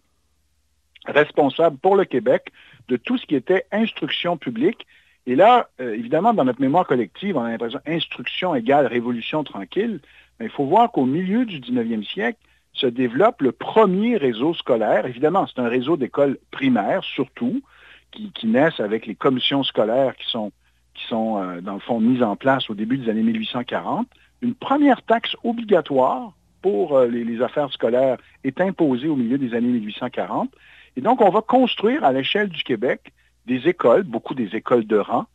responsable 1.05 1.79
pour 1.79 1.97
le 1.97 2.05
Québec 2.05 2.53
de 2.87 2.97
tout 2.97 3.19
ce 3.19 3.27
qui 3.27 3.35
était 3.35 3.67
instruction 3.73 4.37
publique. 4.37 4.87
Et 5.27 5.37
là, 5.37 5.69
euh, 5.81 5.95
évidemment, 5.95 6.35
dans 6.35 6.45
notre 6.45 6.61
mémoire 6.61 6.87
collective, 6.87 7.37
on 7.37 7.43
a 7.43 7.51
l'impression 7.51 7.81
instruction 7.87 8.55
égale 8.55 8.87
révolution 8.87 9.45
tranquille. 9.45 10.01
Mais 10.41 10.47
il 10.47 10.53
faut 10.53 10.65
voir 10.65 10.91
qu'au 10.91 11.05
milieu 11.05 11.45
du 11.45 11.61
19e 11.61 12.05
siècle 12.05 12.39
se 12.73 12.87
développe 12.87 13.43
le 13.43 13.53
premier 13.53 14.17
réseau 14.17 14.55
scolaire. 14.55 15.07
Évidemment, 15.07 15.47
c'est 15.47 15.61
un 15.61 15.69
réseau 15.69 15.97
d'écoles 15.97 16.39
primaires, 16.51 17.05
surtout, 17.05 17.63
qui, 18.11 18.47
naissent 18.47 18.81
avec 18.81 19.07
les 19.07 19.15
commissions 19.15 19.63
scolaires 19.63 20.17
qui 20.17 20.29
sont, 20.29 20.53
qui 20.95 21.07
sont 21.07 21.43
euh, 21.43 21.61
dans 21.61 21.75
le 21.75 21.81
fond, 21.81 22.01
mises 22.01 22.23
en 22.23 22.37
place 22.37 22.69
au 22.69 22.75
début 22.75 22.99
des 22.99 23.09
années 23.09 23.23
1840 23.23 24.07
une 24.43 24.55
première 24.55 25.03
taxe 25.03 25.35
obligatoire 25.45 26.33
pour 26.61 26.97
euh, 26.97 27.07
les 27.07 27.41
affaires 27.41 27.73
scolaires 27.73 28.19
est 28.45 28.61
imposée 28.61 29.09
au 29.09 29.17
milieu 29.17 29.39
des 29.39 29.55
années 29.55 29.69
1840. 29.69 30.51
Et 30.97 31.01
donc, 31.01 31.21
on 31.21 31.31
va 31.31 31.41
construire 31.41 32.05
à 32.05 32.13
l'échelle 32.13 32.49
du 32.49 32.63
Québec 32.63 33.13
des 33.47 33.69
écoles, 33.69 34.03
beaucoup 34.05 34.35
des 34.35 34.55
écoles 34.57 34.87
de 34.87 34.99
rang, 34.99 35.27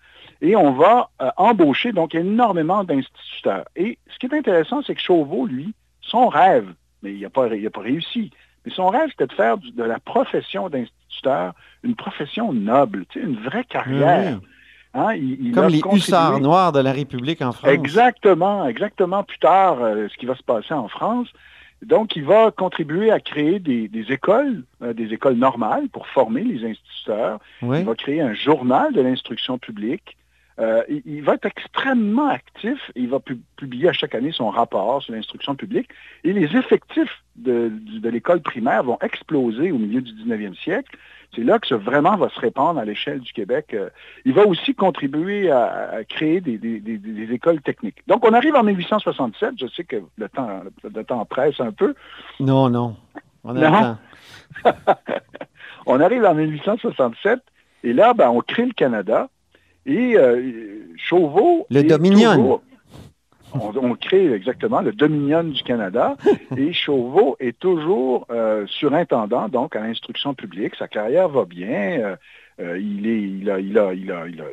et 0.42 0.56
on 0.56 0.72
va 0.74 1.10
euh, 1.22 1.30
embaucher 1.38 1.92
donc 1.92 2.14
énormément 2.16 2.84
d'instituteurs. 2.84 3.66
Et 3.76 3.98
ce 4.12 4.18
qui 4.20 4.28
est 4.28 4.34
intéressant, 4.38 4.82
c'est 4.86 4.96
que 4.96 5.02
Chauveau, 5.02 5.46
lui, 5.46 5.74
son 6.02 6.28
rêve, 6.28 6.68
mais 7.04 7.14
il 7.14 7.22
n'a 7.22 7.30
pas, 7.30 7.48
il 7.48 7.66
a 7.66 7.70
pas 7.70 7.82
réussi, 7.82 8.32
mais 8.66 8.72
son 8.72 8.90
rêve, 8.90 9.10
c'était 9.10 9.28
de 9.28 9.34
faire 9.34 9.58
du- 9.58 9.72
de 9.72 9.84
la 9.84 10.00
profession 10.00 10.70
d'instituteur 10.70 11.54
une 11.84 11.96
profession 11.96 12.54
noble, 12.54 13.06
une 13.16 13.38
vraie 13.38 13.64
carrière. 13.64 14.40
Hein, 14.94 15.14
il- 15.16 15.48
il 15.48 15.52
Comme 15.52 15.68
les 15.70 15.82
hussards 15.96 16.40
noirs 16.40 16.72
de 16.72 16.80
la 16.80 16.92
République 16.92 17.42
en 17.42 17.52
France. 17.52 17.70
Exactement, 17.72 18.68
exactement. 18.68 19.24
Plus 19.24 19.40
tard, 19.40 19.78
euh, 19.82 20.08
ce 20.10 20.18
qui 20.18 20.26
va 20.26 20.36
se 20.36 20.44
passer 20.44 20.74
en 20.74 20.88
France. 20.88 21.28
Donc, 21.86 22.16
il 22.16 22.24
va 22.24 22.52
contribuer 22.52 23.12
à 23.12 23.20
créer 23.20 23.60
des, 23.60 23.88
des 23.88 24.12
écoles, 24.12 24.64
euh, 24.82 24.94
des 24.94 25.14
écoles 25.14 25.36
normales 25.36 25.88
pour 25.90 26.08
former 26.08 26.44
les 26.44 26.66
instituteurs. 26.66 27.40
Oui. 27.62 27.80
Il 27.80 27.86
va 27.86 27.96
créer 27.96 28.22
un 28.22 28.34
journal 28.34 28.92
de 28.94 29.02
l'instruction 29.02 29.58
publique. 29.60 30.18
Euh, 30.60 30.82
il, 30.90 31.04
il 31.06 31.22
va 31.22 31.36
être 31.36 31.46
extrêmement 31.46 32.30
actif. 32.30 32.92
Il 32.96 33.10
va 33.10 33.20
pu- 33.20 33.40
publier 33.58 33.90
à 33.90 33.94
chaque 33.94 34.16
année 34.16 34.32
son 34.32 34.50
rapport 34.50 35.04
sur 35.04 35.14
l'instruction 35.14 35.56
publique. 35.56 35.88
Et 36.24 36.34
les 36.34 36.56
effectifs 36.58 37.24
de, 37.36 37.72
de 37.72 38.10
l'école 38.10 38.42
primaire 38.42 38.84
vont 38.84 38.98
exploser 39.02 39.72
au 39.72 39.78
milieu 39.78 40.02
du 40.02 40.12
19e 40.14 40.56
siècle. 40.56 40.98
C'est 41.36 41.44
là 41.44 41.60
que 41.60 41.68
ça 41.68 41.78
vraiment 41.78 42.16
va 42.18 42.30
se 42.30 42.40
répandre 42.40 42.80
à 42.80 42.86
l'échelle 42.86 43.20
du 43.20 43.32
Québec. 43.34 43.68
Euh, 43.74 43.90
il 44.26 44.34
va 44.34 44.46
aussi 44.48 44.74
contribuer 44.74 45.52
à, 45.52 45.90
à 45.98 46.04
créer 46.04 46.42
des, 46.42 46.58
des- 46.58 46.80
des- 46.80 46.98
des 46.98 47.34
écoles 47.34 47.62
techniques. 47.62 47.98
Donc, 48.08 48.26
on 48.26 48.34
arrive 48.34 48.56
en 48.56 48.64
1867. 48.64 49.52
Je 49.60 49.68
sais 49.68 49.84
que 49.84 49.98
le 50.18 50.30
temps, 50.30 50.62
le 50.84 51.04
temps 51.04 51.24
presse 51.26 51.60
un 51.60 51.72
peu. 51.72 51.94
Non, 52.40 52.70
non. 52.70 52.96
On 53.44 53.56
a 53.56 53.70
Non? 53.70 53.98
On 55.86 56.00
arrive 56.02 56.26
en 56.26 56.34
1867 56.34 57.40
et 57.84 57.94
là, 57.94 58.14
ben, 58.14 58.30
on 58.30 58.42
crée 58.42 58.66
le 58.66 58.74
Canada 58.74 59.30
et 59.86 60.18
euh, 60.18 60.86
Chauveau... 60.98 61.66
Le 61.70 61.80
est 61.80 61.84
Dominion. 61.84 62.62
On, 63.62 63.92
on 63.92 63.96
crée 63.96 64.32
exactement 64.34 64.82
le 64.82 64.92
Dominion 64.94 65.44
du 65.44 65.62
Canada 65.64 66.16
et 66.58 66.74
Chauveau 66.74 67.36
est 67.40 67.58
toujours 67.58 68.26
euh, 68.30 68.66
surintendant, 68.68 69.48
donc 69.50 69.76
à 69.76 69.82
l'instruction 69.82 70.34
publique. 70.34 70.76
Sa 70.76 70.88
carrière 70.88 71.30
va 71.30 71.46
bien. 71.46 72.18
euh, 72.60 72.80
il, 72.80 73.06
est, 73.08 73.22
il, 73.22 73.50
a, 73.52 73.60
il, 73.60 73.78
a, 73.78 73.94
il, 73.94 74.12
a, 74.12 74.28
il, 74.28 74.42
a- 74.42 74.46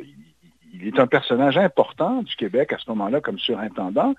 il 0.74 0.86
est 0.88 0.98
un 0.98 1.06
personnage 1.06 1.56
important 1.56 2.22
du 2.22 2.34
Québec 2.36 2.72
à 2.72 2.78
ce 2.78 2.90
moment-là 2.90 3.20
comme 3.20 3.38
surintendant. 3.38 4.14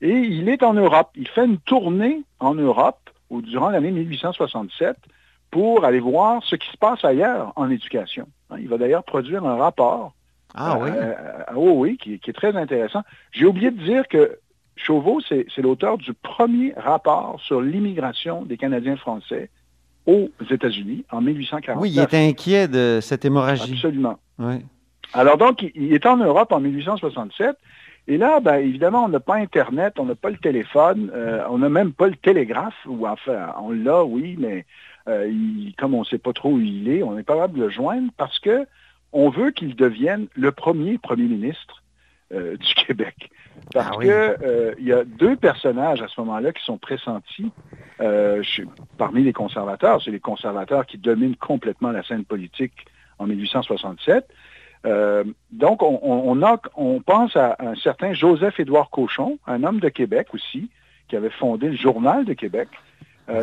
Et 0.00 0.10
il 0.12 0.48
est 0.48 0.62
en 0.62 0.72
Europe. 0.74 1.10
Il 1.16 1.26
fait 1.28 1.44
une 1.46 1.58
tournée 1.58 2.22
en 2.38 2.54
Europe 2.54 3.10
durant 3.30 3.70
l'année 3.70 3.90
1867 3.90 4.96
pour 5.50 5.84
aller 5.84 6.00
voir 6.00 6.42
ce 6.44 6.54
qui 6.56 6.68
se 6.70 6.76
passe 6.76 7.04
ailleurs 7.04 7.52
en 7.56 7.70
éducation. 7.70 8.28
Hein, 8.50 8.56
Il 8.60 8.68
va 8.68 8.78
d'ailleurs 8.78 9.04
produire 9.04 9.44
un 9.44 9.56
rapport. 9.56 10.12
Ah 10.56 10.78
oui? 10.80 10.90
euh, 10.90 11.12
euh, 11.18 11.42
oh 11.54 11.72
oui, 11.76 11.96
qui, 11.98 12.18
qui 12.18 12.30
est 12.30 12.34
très 12.34 12.56
intéressant. 12.56 13.02
J'ai 13.32 13.44
oublié 13.46 13.70
de 13.70 13.80
dire 13.82 14.08
que 14.08 14.38
Chauveau, 14.78 15.20
c'est 15.26 15.46
l'auteur 15.58 15.96
du 15.96 16.12
premier 16.12 16.74
rapport 16.76 17.40
sur 17.42 17.62
l'immigration 17.62 18.42
des 18.42 18.56
Canadiens 18.58 18.96
français 18.96 19.48
aux 20.06 20.28
États-Unis 20.50 21.04
en 21.10 21.20
1849. 21.22 21.82
Oui, 21.82 21.90
il 21.94 22.00
était 22.00 22.18
inquiet 22.28 22.68
de 22.68 22.98
cette 23.00 23.24
hémorragie. 23.24 23.72
Absolument. 23.72 24.18
Oui. 24.38 24.56
Alors 25.14 25.38
donc, 25.38 25.62
il- 25.62 25.72
il 25.74 25.94
est 25.94 26.04
en 26.06 26.18
Europe 26.18 26.52
en 26.52 26.60
1867. 26.60 27.56
Et 28.08 28.18
là, 28.18 28.38
ben, 28.40 28.56
évidemment, 28.56 29.04
on 29.04 29.08
n'a 29.08 29.18
pas 29.18 29.34
Internet, 29.36 29.94
on 29.98 30.04
n'a 30.04 30.14
pas 30.14 30.30
le 30.30 30.36
téléphone, 30.36 31.10
euh, 31.14 31.42
on 31.50 31.58
n'a 31.58 31.68
même 31.68 31.92
pas 31.92 32.06
le 32.06 32.14
télégraphe, 32.14 32.76
ou 32.86 33.06
enfin, 33.06 33.52
on 33.60 33.70
l'a, 33.70 34.04
oui, 34.04 34.36
mais 34.38 34.64
euh, 35.08 35.26
il- 35.28 35.74
comme 35.78 35.94
on 35.94 36.00
ne 36.00 36.04
sait 36.04 36.18
pas 36.18 36.32
trop 36.32 36.50
où 36.52 36.60
il 36.60 36.88
est, 36.88 37.02
on 37.02 37.12
n'est 37.14 37.22
pas 37.24 37.34
capable 37.34 37.58
de 37.58 37.64
le 37.64 37.70
joindre 37.70 38.10
parce 38.16 38.38
que 38.38 38.66
on 39.12 39.30
veut 39.30 39.50
qu'il 39.50 39.74
devienne 39.76 40.26
le 40.34 40.52
premier 40.52 40.98
premier 40.98 41.24
ministre 41.28 41.82
euh, 42.32 42.56
du 42.56 42.74
Québec. 42.86 43.30
Parce 43.72 43.88
Ah 43.92 43.96
oui. 43.98 44.06
que 44.06 44.36
euh, 44.42 44.74
il 44.78 44.84
y 44.86 44.92
a 44.92 45.04
deux 45.04 45.36
personnages 45.36 46.02
à 46.02 46.08
ce 46.08 46.20
moment-là 46.20 46.52
qui 46.52 46.62
sont 46.64 46.76
pressentis 46.78 47.50
euh, 48.00 48.42
parmi 48.98 49.22
les 49.22 49.32
conservateurs. 49.32 50.02
C'est 50.02 50.10
les 50.10 50.20
conservateurs 50.20 50.84
qui 50.86 50.98
dominent 50.98 51.36
complètement 51.36 51.90
la 51.90 52.02
scène 52.02 52.24
politique 52.24 52.74
en 53.18 53.26
1867. 53.26 54.26
Euh, 54.84 55.24
donc, 55.52 55.82
on, 55.82 55.98
on- 56.02 56.30
on 56.38 56.42
a, 56.42 56.60
on 56.76 57.00
pense 57.00 57.34
à 57.34 57.56
un 57.60 57.74
certain 57.76 58.12
Joseph-Édouard 58.12 58.90
Cochon, 58.90 59.38
un 59.46 59.64
homme 59.64 59.80
de 59.80 59.88
Québec 59.88 60.28
aussi, 60.34 60.68
qui 61.08 61.16
avait 61.16 61.30
fondé 61.30 61.68
le 61.70 61.76
Journal 61.76 62.24
de 62.24 62.34
Québec. 62.34 62.68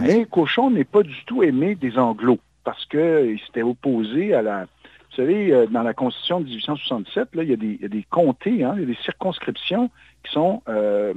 Mais 0.01 0.25
Cochon 0.25 0.69
n'est 0.69 0.85
pas 0.85 1.03
du 1.03 1.25
tout 1.25 1.43
aimé 1.43 1.75
des 1.75 1.97
Anglos, 1.97 2.39
parce 2.63 2.85
qu'il 2.85 3.37
s'était 3.45 3.63
opposé 3.63 4.33
à 4.33 4.41
la... 4.41 4.65
Vous 5.13 5.21
savez, 5.21 5.53
euh, 5.53 5.67
dans 5.67 5.83
la 5.83 5.93
Constitution 5.93 6.39
de 6.39 6.45
1867, 6.45 7.35
là, 7.35 7.43
il, 7.43 7.49
y 7.49 7.53
a 7.53 7.87
des, 7.87 8.05
comtés, 8.09 8.63
hein, 8.63 8.73
il 8.77 8.81
y 8.81 8.83
a 8.83 8.87
des 8.87 8.97
circonscriptions 9.03 9.91
qui 10.23 10.31
sont 10.31 10.63
euh, 10.67 11.13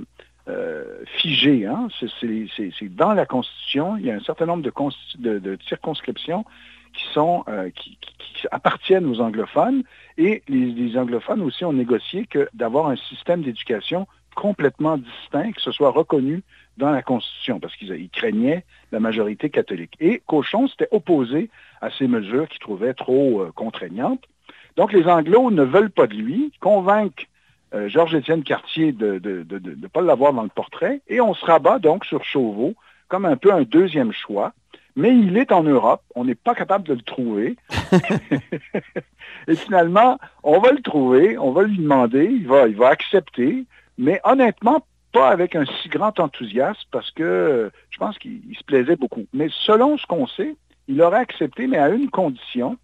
euh, 0.48 0.84
figées. 1.16 1.64
Hein. 1.64 1.88
C'est, 2.20 2.94
dans 2.94 3.14
la 3.14 3.24
Constitution, 3.24 3.96
il 3.96 4.04
y 4.04 4.10
a 4.10 4.14
un 4.14 4.20
certain 4.20 4.44
nombre 4.44 4.62
de, 4.62 5.58
circonscriptions 5.66 6.44
qui 6.92 7.04
sont 7.14 7.44
qui 7.74 7.98
appartiennent 8.50 9.06
aux 9.06 9.20
anglophones 9.20 9.82
et 10.18 10.42
les, 10.48 10.66
les 10.72 10.98
anglophones 10.98 11.40
aussi 11.40 11.64
ont 11.64 11.72
négocié 11.72 12.26
que 12.26 12.48
d'avoir 12.52 12.88
un 12.88 12.96
système 12.96 13.42
d'éducation 13.42 14.06
complètement 14.34 14.98
distinct, 14.98 15.52
que 15.52 15.62
ce 15.62 15.72
soit 15.72 15.90
reconnu 15.90 16.42
dans 16.76 16.90
la 16.90 17.02
Constitution, 17.02 17.60
parce 17.60 17.74
qu'ils 17.76 17.90
ils 17.90 18.10
craignaient 18.10 18.64
la 18.92 19.00
majorité 19.00 19.50
catholique. 19.50 19.94
Et 20.00 20.22
Cochon 20.26 20.68
s'était 20.68 20.88
opposé 20.90 21.50
à 21.80 21.90
ces 21.90 22.06
mesures 22.06 22.48
qu'il 22.48 22.60
trouvait 22.60 22.94
trop 22.94 23.42
euh, 23.42 23.52
contraignantes. 23.54 24.24
Donc 24.76 24.92
les 24.92 25.06
Anglos 25.06 25.50
ne 25.50 25.62
veulent 25.62 25.90
pas 25.90 26.06
de 26.06 26.14
lui, 26.14 26.52
convainquent 26.60 27.28
euh, 27.74 27.88
Georges-Étienne 27.88 28.44
Cartier 28.44 28.92
de 28.92 29.20
ne 29.24 29.86
pas 29.88 30.02
l'avoir 30.02 30.32
dans 30.32 30.42
le 30.42 30.48
portrait, 30.48 31.00
et 31.08 31.20
on 31.20 31.34
se 31.34 31.44
rabat 31.44 31.78
donc 31.78 32.04
sur 32.04 32.24
Chauveau 32.24 32.74
comme 33.08 33.24
un 33.24 33.36
peu 33.36 33.52
un 33.52 33.62
deuxième 33.62 34.12
choix. 34.12 34.52
Mais 34.98 35.10
il 35.10 35.36
est 35.36 35.52
en 35.52 35.62
Europe, 35.62 36.02
on 36.14 36.24
n'est 36.24 36.34
pas 36.34 36.54
capable 36.54 36.88
de 36.88 36.94
le 36.94 37.02
trouver. 37.02 37.56
et 39.46 39.54
finalement, 39.54 40.18
on 40.42 40.58
va 40.58 40.72
le 40.72 40.80
trouver, 40.80 41.36
on 41.36 41.52
va 41.52 41.64
lui 41.64 41.76
demander, 41.76 42.24
il 42.24 42.46
va, 42.46 42.66
il 42.66 42.76
va 42.76 42.88
accepter, 42.88 43.66
mais 43.98 44.20
honnêtement, 44.24 44.86
pas 45.12 45.28
avec 45.30 45.54
un 45.56 45.64
si 45.64 45.88
grand 45.88 46.18
enthousiasme 46.20 46.80
parce 46.90 47.10
que 47.10 47.22
euh, 47.22 47.70
je 47.90 47.98
pense 47.98 48.18
qu'il 48.18 48.40
il 48.48 48.56
se 48.56 48.64
plaisait 48.64 48.96
beaucoup. 48.96 49.26
Mais 49.32 49.48
selon 49.64 49.96
ce 49.98 50.06
qu'on 50.06 50.26
sait, 50.26 50.56
il 50.88 51.00
aurait 51.02 51.18
accepté, 51.20 51.66
mais 51.66 51.78
à 51.78 51.88
une 51.90 52.10
condition, 52.10 52.76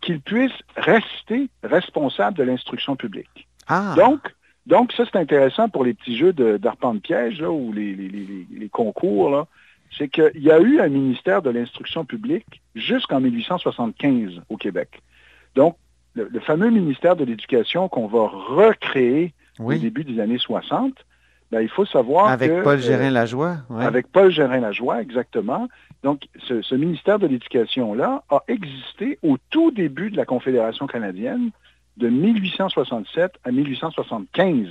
qu'il 0.00 0.20
puisse 0.20 0.52
rester 0.76 1.48
responsable 1.62 2.36
de 2.36 2.42
l'instruction 2.42 2.94
publique. 2.96 3.48
Ah, 3.66 3.94
Donc, 3.96 4.20
donc 4.66 4.92
ça, 4.92 5.04
c'est 5.04 5.18
intéressant 5.18 5.68
pour 5.68 5.84
les 5.84 5.94
petits 5.94 6.16
jeux 6.16 6.32
d'arpent 6.32 6.94
de, 6.94 7.00
piège 7.00 7.40
là, 7.40 7.50
ou 7.50 7.72
les, 7.72 7.94
les- 7.94 8.08
les- 8.08 8.46
les 8.50 8.68
concours. 8.68 9.46
C'est 9.96 10.08
qu'il 10.08 10.30
y 10.42 10.50
a 10.50 10.58
eu 10.60 10.80
un 10.80 10.88
ministère 10.88 11.40
de 11.42 11.50
l'instruction 11.50 12.04
publique 12.04 12.62
jusqu'en 12.74 13.20
1875 13.20 14.42
au 14.48 14.56
Québec. 14.56 15.02
Donc, 15.54 15.76
le, 16.14 16.28
le 16.30 16.40
fameux 16.40 16.70
ministère 16.70 17.16
de 17.16 17.24
l'Éducation 17.24 17.88
qu'on 17.88 18.06
va 18.06 18.26
recréer 18.28 19.32
au 19.58 19.68
début 19.78 20.04
des 20.04 20.20
années 20.20 20.38
60, 20.38 20.92
ben, 21.54 21.60
il 21.60 21.68
faut 21.68 21.86
savoir 21.86 22.26
Avec 22.30 22.50
que, 22.50 22.62
Paul 22.64 22.78
euh, 22.78 22.82
Gérin-Lajoie. 22.82 23.58
ouais. 23.70 23.84
avec 23.84 24.08
Paul 24.08 24.28
Gérin-Lajoie, 24.32 25.00
exactement. 25.00 25.68
Donc, 26.02 26.22
ce, 26.48 26.62
ce 26.62 26.74
ministère 26.74 27.20
de 27.20 27.28
l'Éducation-là 27.28 28.24
a 28.28 28.42
existé 28.48 29.20
au 29.22 29.36
tout 29.50 29.70
début 29.70 30.10
de 30.10 30.16
la 30.16 30.24
Confédération 30.24 30.88
canadienne 30.88 31.50
de 31.96 32.08
1867 32.08 33.34
à 33.44 33.52
1875. 33.52 34.66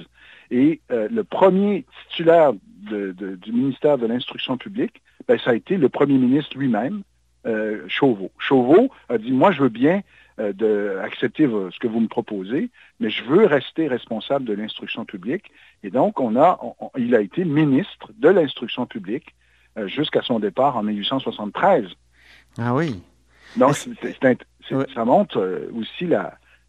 Et 0.52 0.82
euh, 0.92 1.08
le 1.10 1.24
premier 1.24 1.86
titulaire 2.10 2.52
du 2.52 3.52
ministère 3.54 3.98
de 3.98 4.06
l'Instruction 4.06 4.58
publique, 4.58 5.02
ben, 5.30 5.40
ça 5.40 5.52
a 5.52 5.54
été 5.54 5.78
le 5.78 5.88
premier 5.88 6.18
ministre 6.18 6.58
lui-même, 6.58 7.04
euh, 7.46 7.86
Chauveau. 7.88 8.30
Chauveau 8.40 8.90
a 9.08 9.18
dit, 9.18 9.32
moi, 9.32 9.54
je 9.54 9.62
veux 9.62 9.70
bien 9.70 10.02
euh, 10.40 11.04
accepter 11.04 11.46
ce 11.46 11.78
que 11.80 11.88
vous 11.88 12.00
me 12.00 12.08
proposez, 12.08 12.70
mais 13.00 13.10
je 13.10 13.24
veux 13.24 13.46
rester 13.46 13.88
responsable 13.88 14.46
de 14.46 14.54
l'instruction 14.54 15.06
publique. 15.06 15.52
Et 15.84 15.90
donc, 15.90 16.20
on 16.20 16.36
a, 16.36 16.60
il 16.98 17.16
a 17.16 17.22
été 17.22 17.46
ministre 17.46 18.10
de 18.18 18.30
l'instruction 18.30 18.86
publique 18.86 19.36
euh, 19.78 19.88
jusqu'à 19.88 20.22
son 20.22 20.40
départ 20.40 20.78
en 20.78 20.84
1873. 20.84 21.86
Ah 22.58 22.74
oui. 22.74 23.02
Donc, 23.58 23.76
ça 23.76 25.06
montre 25.06 25.70
aussi 25.76 26.08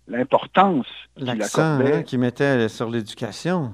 l'importance 0.08 0.86
L'accent 1.16 1.80
hein, 1.80 2.02
qu'il 2.02 2.18
mettait 2.18 2.68
sur 2.68 2.90
l'éducation. 2.90 3.72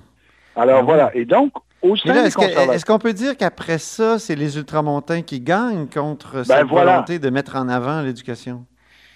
Alors 0.55 0.81
ah 0.81 0.83
voilà. 0.83 1.17
Et 1.17 1.25
donc, 1.25 1.53
est-ce 1.83 2.85
qu'on 2.85 2.99
peut 2.99 3.13
dire 3.13 3.37
qu'après 3.37 3.79
ça, 3.79 4.19
c'est 4.19 4.37
les 4.37 4.57
ultramontains 4.57 5.23
qui 5.23 5.41
gagnent 5.41 5.87
contre 5.87 6.33
ben 6.33 6.45
cette 6.45 6.67
volonté 6.67 7.19
de 7.19 7.31
mettre 7.31 7.57
en 7.57 7.69
avant 7.69 8.03
l'éducation? 8.03 8.67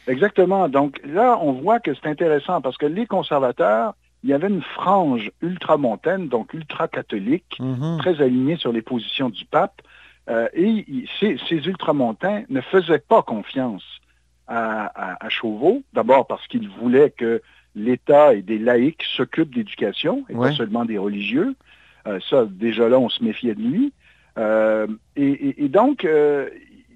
Exactement. 0.06 0.68
Donc 0.68 1.00
là, 1.04 1.38
on 1.40 1.52
voit 1.52 1.80
que 1.80 1.94
c'est 1.94 2.06
intéressant 2.06 2.60
parce 2.60 2.76
que 2.76 2.86
les 2.86 3.06
conservateurs, 3.06 3.94
il 4.22 4.30
y 4.30 4.32
avait 4.32 4.48
une 4.48 4.62
frange 4.62 5.30
ultramontaine, 5.42 6.28
donc 6.28 6.52
ultra-catholique, 6.54 7.58
mm-hmm. 7.60 7.98
très 7.98 8.22
alignée 8.22 8.56
sur 8.56 8.72
les 8.72 8.82
positions 8.82 9.28
du 9.28 9.44
pape. 9.44 9.82
Euh, 10.30 10.48
et 10.54 11.04
ces, 11.20 11.36
ultramontains 11.66 12.44
ne 12.48 12.60
faisaient 12.62 12.98
pas 12.98 13.22
confiance 13.22 13.84
à, 14.46 15.28
Chauveau, 15.30 15.82
d'abord 15.94 16.26
parce 16.26 16.46
qu'ils 16.48 16.68
voulaient 16.68 17.10
que 17.10 17.40
l'État 17.74 18.34
et 18.34 18.42
des 18.42 18.58
laïcs 18.58 19.02
s'occupent 19.02 19.54
d'éducation, 19.54 20.24
et 20.28 20.34
pas 20.34 20.52
seulement 20.52 20.84
des 20.84 20.98
religieux. 20.98 21.54
Euh, 22.06 22.20
ça, 22.28 22.44
déjà 22.44 22.88
là, 22.90 22.98
on 22.98 23.08
se 23.08 23.24
méfiait 23.24 23.54
de 23.54 23.62
lui. 23.62 23.92
Euh, 24.36 24.86
et, 25.16 25.68
donc, 25.68 26.06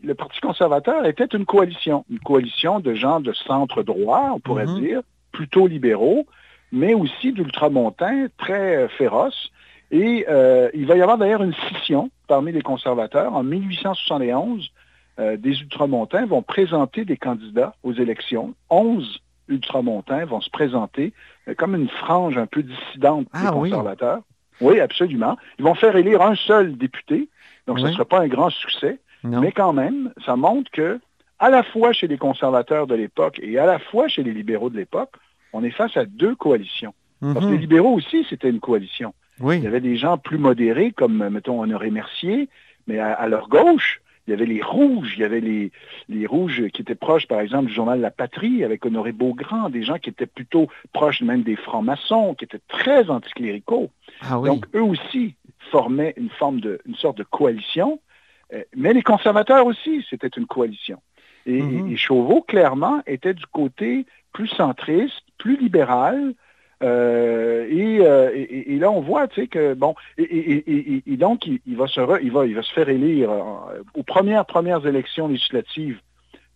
le 0.02 0.14
Parti 0.14 0.40
conservateur 0.40 1.04
était 1.06 1.26
une 1.26 1.44
coalition, 1.44 2.04
une 2.10 2.18
coalition 2.20 2.80
de 2.80 2.94
gens 2.94 3.20
de 3.20 3.32
centre 3.32 3.82
droit, 3.82 4.32
on 4.34 4.40
pourrait 4.40 4.66
mhm. 4.66 4.80
dire, 4.80 5.00
plutôt 5.32 5.66
libéraux, 5.66 6.26
mais 6.72 6.94
aussi 6.94 7.32
d'ultramontains 7.32 8.26
très 8.36 8.88
féroces. 8.88 9.50
Et 9.90 10.26
il 10.74 10.86
va 10.86 10.96
y 10.96 11.00
avoir 11.00 11.16
d'ailleurs 11.16 11.42
une 11.42 11.54
scission 11.54 12.10
parmi 12.26 12.52
les 12.52 12.60
conservateurs. 12.60 13.34
En 13.34 13.42
1871, 13.42 14.70
des 15.38 15.60
ultramontains 15.60 16.26
vont 16.26 16.42
présenter 16.42 17.06
des 17.06 17.16
candidats 17.16 17.74
aux 17.82 17.94
élections. 17.94 18.54
Onze 18.68 19.20
ultramontains 19.48 20.26
vont 20.26 20.42
se 20.42 20.50
présenter 20.50 21.14
comme 21.56 21.74
une 21.74 21.88
frange 21.88 22.36
un 22.36 22.46
peu 22.46 22.62
dissidente 22.62 23.24
des 23.32 23.46
ah 23.46 23.50
conservateurs. 23.50 24.20
Oui, 24.60 24.80
absolument. 24.80 25.36
Ils 25.58 25.64
vont 25.64 25.74
faire 25.74 25.96
élire 25.96 26.22
un 26.22 26.34
seul 26.34 26.76
député, 26.76 27.28
donc 27.66 27.78
ce 27.80 27.86
ne 27.86 27.92
sera 27.92 28.04
pas 28.04 28.20
un 28.20 28.28
grand 28.28 28.50
succès, 28.50 28.98
mais 29.28 29.52
quand 29.52 29.72
même, 29.72 30.12
ça 30.24 30.36
montre 30.36 30.70
que, 30.70 31.00
à 31.38 31.50
la 31.50 31.62
fois 31.62 31.92
chez 31.92 32.08
les 32.08 32.18
conservateurs 32.18 32.86
de 32.86 32.94
l'époque 32.94 33.38
et 33.42 33.58
à 33.58 33.66
la 33.66 33.78
fois 33.78 34.08
chez 34.08 34.22
les 34.22 34.32
libéraux 34.32 34.70
de 34.70 34.76
l'époque, 34.76 35.12
on 35.52 35.62
est 35.62 35.70
face 35.70 35.96
à 35.96 36.04
deux 36.04 36.34
coalitions. 36.34 36.94
Parce 37.20 37.40
que 37.40 37.44
mhm. 37.46 37.52
les 37.52 37.58
libéraux 37.58 37.94
aussi, 37.94 38.26
c'était 38.28 38.50
une 38.50 38.60
coalition. 38.60 39.12
Il 39.40 39.62
y 39.62 39.66
avait 39.66 39.80
des 39.80 39.96
gens 39.96 40.18
plus 40.18 40.38
modérés, 40.38 40.90
comme, 40.92 41.28
mettons, 41.28 41.60
Honoré 41.60 41.90
Mercier, 41.90 42.48
mais 42.86 42.98
à 42.98 43.28
leur 43.28 43.48
gauche, 43.48 44.00
il 44.28 44.32
y 44.32 44.34
avait 44.34 44.46
les 44.46 44.62
Rouges, 44.62 45.14
il 45.16 45.20
y 45.20 45.24
avait 45.24 45.40
les, 45.40 45.72
les 46.10 46.26
Rouges 46.26 46.68
qui 46.74 46.82
étaient 46.82 46.94
proches, 46.94 47.26
par 47.26 47.40
exemple, 47.40 47.68
du 47.68 47.72
journal 47.72 47.98
La 47.98 48.10
Patrie, 48.10 48.62
avec 48.62 48.84
Honoré 48.84 49.12
Beaugrand, 49.12 49.70
des 49.70 49.82
gens 49.82 49.96
qui 49.96 50.10
étaient 50.10 50.26
plutôt 50.26 50.68
proches 50.92 51.22
même 51.22 51.42
des 51.42 51.56
francs-maçons, 51.56 52.34
qui 52.34 52.44
étaient 52.44 52.60
très 52.68 53.08
anticléricaux. 53.08 53.90
Ah 54.20 54.38
Donc, 54.44 54.66
eux 54.74 54.82
aussi 54.82 55.34
formaient 55.70 56.12
une 56.18 56.28
forme 56.28 56.60
de, 56.60 56.78
une 56.86 56.94
sorte 56.94 57.16
de 57.16 57.22
coalition. 57.22 58.00
Euh, 58.52 58.62
mais 58.76 58.92
les 58.92 59.02
conservateurs 59.02 59.66
aussi, 59.66 60.04
c'était 60.08 60.28
une 60.28 60.46
coalition. 60.46 61.00
Et, 61.46 61.60
mm-hmm. 61.60 61.92
et, 61.92 61.96
Chauveau, 61.96 62.42
clairement, 62.42 63.02
était 63.06 63.34
du 63.34 63.46
côté 63.46 64.06
plus 64.32 64.48
centriste, 64.48 65.22
plus 65.38 65.56
libéral, 65.56 66.34
euh, 66.82 67.66
euh, 67.70 68.30
et, 68.34 68.74
et, 68.74 68.78
là, 68.78 68.90
on 68.90 69.00
voit, 69.00 69.26
tu 69.28 69.42
sais, 69.42 69.46
que 69.48 69.74
bon, 69.74 69.94
et, 70.16 71.16
donc 71.16 71.46
il, 71.46 71.76
va 71.76 71.86
se 71.88 72.00
il 72.22 72.30
va, 72.30 72.46
il 72.46 72.54
va 72.54 72.62
se 72.62 72.72
faire 72.72 72.88
élire 72.88 73.30
euh, 73.30 73.82
aux 73.94 74.04
premières 74.04 74.46
premières 74.46 74.86
élections 74.86 75.28
législatives 75.28 76.00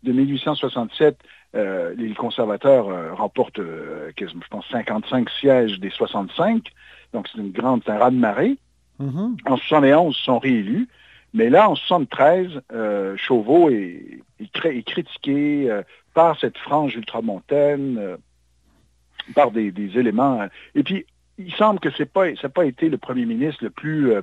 de 0.05 0.13
1867. 0.13 1.17
les 1.55 2.15
conservateurs 2.15 3.17
remportent, 3.17 3.61
je 3.61 4.49
pense, 4.51 4.65
55 4.71 5.29
sièges 5.31 5.81
des 5.81 5.91
65. 5.91 6.69
Donc 7.13 7.29
c'est 7.29 7.41
une 7.41 7.53
grande, 7.53 7.83
un 7.87 7.99
raz-de-marée. 7.99 8.59
Mm-hmm. 9.01 9.37
En 9.47 9.57
71, 9.57 10.17
ils 10.17 10.25
sont 10.25 10.39
réélus. 10.39 10.89
Mais 11.35 11.49
là, 11.51 11.71
en 11.71 11.75
73, 11.75 12.61
Chauveau 13.17 13.71
est, 13.71 14.21
est 14.39 14.83
critiqué 14.83 15.81
par 16.13 16.39
cette 16.39 16.59
frange 16.59 16.95
ultramontaine 16.95 18.19
par 19.35 19.51
des, 19.51 19.73
éléments. 19.97 20.43
Euh, 20.43 20.47
et 20.75 20.83
puis, 20.83 21.07
il 21.39 21.53
semble 21.55 21.81
que 21.81 21.91
ce 21.91 22.03
pas, 22.03 22.31
n'a 22.31 22.49
pas 22.49 22.65
été 22.65 22.89
le 22.89 22.99
premier 22.99 23.25
ministre 23.25 23.65
le 23.65 23.71
plus 23.71 24.13
euh, 24.13 24.23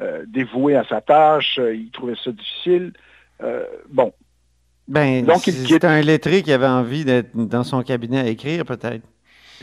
euh, 0.00 0.24
dévoué 0.26 0.76
à 0.76 0.84
sa 0.84 1.00
tâche. 1.00 1.58
Il 1.58 1.90
trouvait 1.90 2.14
ça 2.22 2.32
difficile. 2.32 2.92
bon. 3.90 4.12
Ben, 4.88 5.24
Donc, 5.24 5.40
c'est 5.40 5.84
un 5.84 6.00
lettré 6.00 6.42
qui 6.42 6.52
avait 6.52 6.66
envie 6.66 7.04
d'être 7.04 7.34
dans 7.34 7.64
son 7.64 7.82
cabinet 7.82 8.20
à 8.20 8.26
écrire, 8.28 8.64
peut-être. 8.64 9.04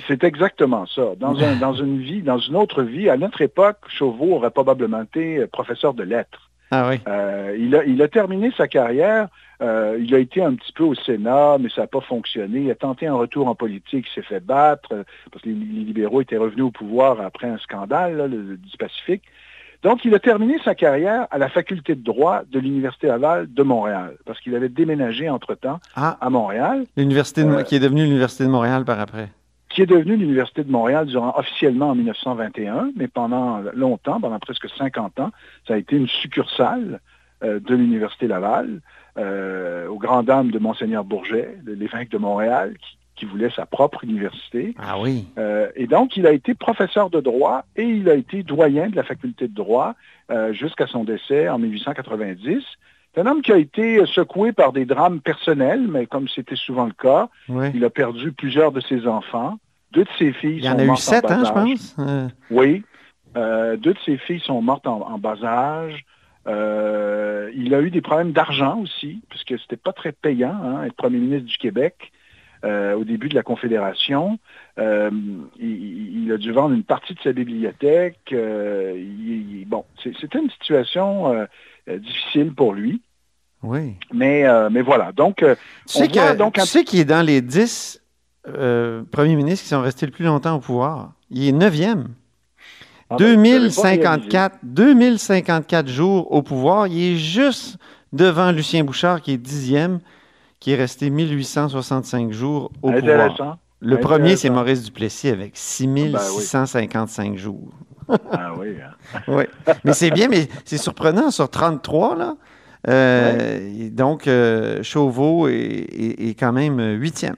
C'est 0.07 0.23
exactement 0.23 0.85
ça. 0.85 1.13
Dans, 1.17 1.33
dans 1.59 1.73
une 1.73 2.01
vie, 2.01 2.21
dans 2.21 2.39
une 2.39 2.55
autre 2.55 2.83
vie, 2.83 3.09
à 3.09 3.17
notre 3.17 3.41
époque, 3.41 3.77
Chauveau 3.87 4.33
aurait 4.33 4.51
probablement 4.51 5.03
été 5.03 5.45
professeur 5.47 5.93
de 5.93 6.03
lettres. 6.03 6.51
Ah 6.73 6.89
oui. 6.89 6.99
il, 7.59 7.75
a, 7.75 7.83
il 7.85 8.01
a 8.01 8.07
terminé 8.07 8.51
sa 8.57 8.67
carrière 8.67 9.27
euh, 9.63 9.97
il 9.99 10.13
a 10.13 10.19
été 10.19 10.41
un 10.41 10.55
petit 10.55 10.73
peu 10.73 10.83
au 10.83 10.95
Sénat, 10.95 11.57
mais 11.59 11.69
ça 11.69 11.81
n'a 11.81 11.87
pas 11.87 12.01
fonctionné. 12.01 12.61
Il 12.61 12.71
a 12.71 12.75
tenté 12.75 13.07
un 13.07 13.13
retour 13.13 13.47
en 13.47 13.55
politique, 13.55 14.07
il 14.09 14.13
s'est 14.13 14.27
fait 14.27 14.41
battre, 14.41 14.89
euh, 14.91 15.03
parce 15.31 15.43
que 15.43 15.49
les, 15.49 15.55
libéraux 15.55 16.21
étaient 16.21 16.37
revenus 16.37 16.65
au 16.65 16.71
pouvoir 16.71 17.21
après 17.21 17.47
un 17.47 17.57
scandale 17.59 18.29
du 18.57 18.77
Pacifique. 18.77 19.23
Donc, 19.81 20.05
il 20.05 20.15
a 20.15 20.19
terminé 20.19 20.57
sa 20.63 20.75
carrière 20.75 21.27
à 21.29 21.37
la 21.37 21.49
faculté 21.49 21.95
de 21.95 22.03
droit 22.03 22.43
de 22.49 22.59
l'Université 22.59 23.07
Laval 23.07 23.53
de 23.53 23.63
Montréal, 23.63 24.17
parce 24.25 24.39
qu'il 24.39 24.55
avait 24.55 24.69
déménagé 24.69 25.29
entre-temps 25.29 25.79
ah. 25.95 26.17
à 26.19 26.29
Montréal. 26.29 26.85
L'université 26.97 27.43
euh, 27.43 27.63
qui 27.63 27.75
est 27.75 27.79
devenue 27.79 28.03
l'Université 28.03 28.45
de 28.45 28.49
Montréal 28.49 28.85
par 28.85 28.99
après. 28.99 29.29
Qui 29.73 29.81
est 29.81 29.87
devenue 29.87 30.15
l'Université 30.15 30.63
de 30.63 30.71
Montréal 30.71 31.07
durant 31.07 31.33
officiellement 31.35 31.89
en 31.89 31.95
1921, 31.95 32.91
mais 32.95 33.07
pendant 33.07 33.59
longtemps, 33.73 34.21
pendant 34.21 34.39
presque 34.39 34.69
50 34.69 35.19
ans, 35.19 35.31
ça 35.67 35.73
a 35.73 35.77
été 35.77 35.95
une 35.95 36.07
succursale 36.07 36.99
de 37.41 37.75
l'Université 37.75 38.27
Laval. 38.27 38.79
Euh, 39.15 39.87
aux 39.89 39.99
grandes 39.99 40.25
dames 40.25 40.49
de 40.49 40.57
Monseigneur 40.57 41.03
Bourget, 41.03 41.55
l'évêque 41.67 42.09
de 42.09 42.17
Montréal, 42.17 42.73
qui, 43.15 43.25
voulait 43.25 43.51
sa 43.51 43.65
propre 43.65 44.03
université. 44.03 44.75
Ah 44.77 44.99
oui. 44.99 45.25
Euh, 45.37 45.69
et 45.77 45.87
donc, 45.87 46.17
il 46.17 46.27
a 46.27 46.33
été 46.33 46.55
professeur 46.55 47.09
de 47.09 47.21
droit 47.21 47.63
et 47.77 47.83
il 47.83 48.09
a 48.09 48.15
été 48.15 48.43
doyen 48.43 48.89
de 48.89 48.97
la 48.97 49.03
faculté 49.03 49.47
de 49.47 49.53
droit 49.53 49.93
euh, 50.29 50.51
jusqu'à 50.51 50.87
son 50.87 51.05
décès 51.05 51.47
en 51.47 51.57
1890. 51.57 52.63
C'est 53.13 53.21
un 53.21 53.27
homme 53.27 53.41
qui 53.41 53.51
a 53.51 53.57
été 53.57 54.03
secoué 54.05 54.53
par 54.53 54.73
des 54.73 54.85
drames 54.85 55.19
personnels, 55.19 55.87
mais 55.87 56.05
comme 56.07 56.27
c'était 56.27 56.55
souvent 56.55 56.85
le 56.85 56.93
cas, 56.93 57.29
il 57.73 57.83
a 57.85 57.89
perdu 57.89 58.31
plusieurs 58.31 58.71
de 58.71 58.81
ses 58.81 59.07
enfants. 59.07 59.59
Deux 59.91 60.03
de 60.03 60.09
ses 60.17 60.33
filles 60.33 60.57
il 60.57 60.65
y 60.65 60.69
en 60.69 60.79
a 60.79 60.85
eu 60.85 60.95
sept, 60.97 61.29
hein, 61.29 61.43
je 61.45 61.51
pense. 61.51 61.95
Oui. 62.49 62.83
deux 63.35 63.77
de 63.93 63.99
ses 64.05 64.17
filles 64.17 64.41
sont 64.41 64.61
mortes 64.61 64.87
en 64.87 65.17
bas 65.19 65.37
âge. 65.43 66.05
Euh, 66.47 67.51
il 67.55 67.73
a 67.73 67.81
eu 67.81 67.89
des 67.89 68.01
problèmes 68.01 68.31
d'argent 68.31 68.79
aussi, 68.79 69.21
puisque 69.29 69.57
c'était 69.59 69.77
pas 69.77 69.93
très 69.93 70.11
payant 70.11 70.55
hein, 70.63 70.83
être 70.83 70.95
premier 70.95 71.17
ministre 71.17 71.47
du 71.47 71.57
Québec 71.57 72.11
euh, 72.65 72.95
au 72.95 73.03
début 73.03 73.29
de 73.29 73.35
la 73.35 73.43
Confédération. 73.43 74.39
Euh, 74.77 75.09
il, 75.59 76.31
a 76.31 76.37
dû 76.37 76.51
vendre 76.51 76.73
une 76.73 76.83
partie 76.83 77.13
de 77.13 77.19
sa 77.21 77.31
bibliothèque. 77.31 78.33
bon, 79.67 79.85
c'était 80.03 80.39
une 80.39 80.49
situation 80.49 81.47
difficile 81.87 82.53
pour 82.53 82.73
lui. 82.73 83.01
Oui. 83.61 83.95
Mais, 84.13 84.45
mais 84.69 84.81
voilà. 84.81 85.11
Donc, 85.11 85.43
tu 85.87 85.99
sais 86.65 86.83
qu'il 86.83 86.99
est 86.99 87.05
dans 87.05 87.25
les 87.25 87.41
dix 87.41 88.01
premiers 88.43 89.35
ministres 89.35 89.63
qui 89.63 89.69
sont 89.69 89.81
restés 89.81 90.05
le 90.05 90.11
plus 90.11 90.25
longtemps 90.25 90.55
au 90.55 90.59
pouvoir. 90.59 91.13
Il 91.29 91.47
est 91.47 91.51
neuvième. 91.51 92.09
2054, 93.17 94.57
2054 94.63 95.87
jours 95.87 96.31
au 96.31 96.41
pouvoir. 96.41 96.87
Il 96.87 97.13
est 97.13 97.17
juste 97.17 97.77
devant 98.11 98.51
Lucien 98.51 98.83
Bouchard, 98.83 99.21
qui 99.21 99.33
est 99.33 99.37
dixième, 99.37 99.99
qui 100.59 100.71
est 100.71 100.75
resté 100.75 101.09
1865 101.09 102.31
jours 102.31 102.71
au 102.81 102.91
pouvoir. 102.91 103.57
Le 103.79 103.99
premier, 103.99 104.35
c'est 104.37 104.49
Maurice 104.49 104.83
Duplessis 104.83 105.27
avec 105.27 105.51
6655 105.55 107.31
ben 107.31 107.37
jours. 107.37 107.69
Ah 108.31 108.53
oui. 108.57 108.75
Hein. 108.81 109.19
oui. 109.27 109.43
Mais 109.83 109.93
c'est 109.93 110.11
bien, 110.11 110.27
mais 110.27 110.47
c'est 110.65 110.77
surprenant 110.77 111.31
sur 111.31 111.49
33, 111.49 112.15
là. 112.15 112.35
Euh, 112.87 113.89
donc, 113.91 114.27
euh, 114.27 114.83
Chauveau 114.83 115.47
est, 115.47 115.53
est, 115.53 116.37
quand 116.37 116.51
même 116.51 116.81
huitième. 116.99 117.35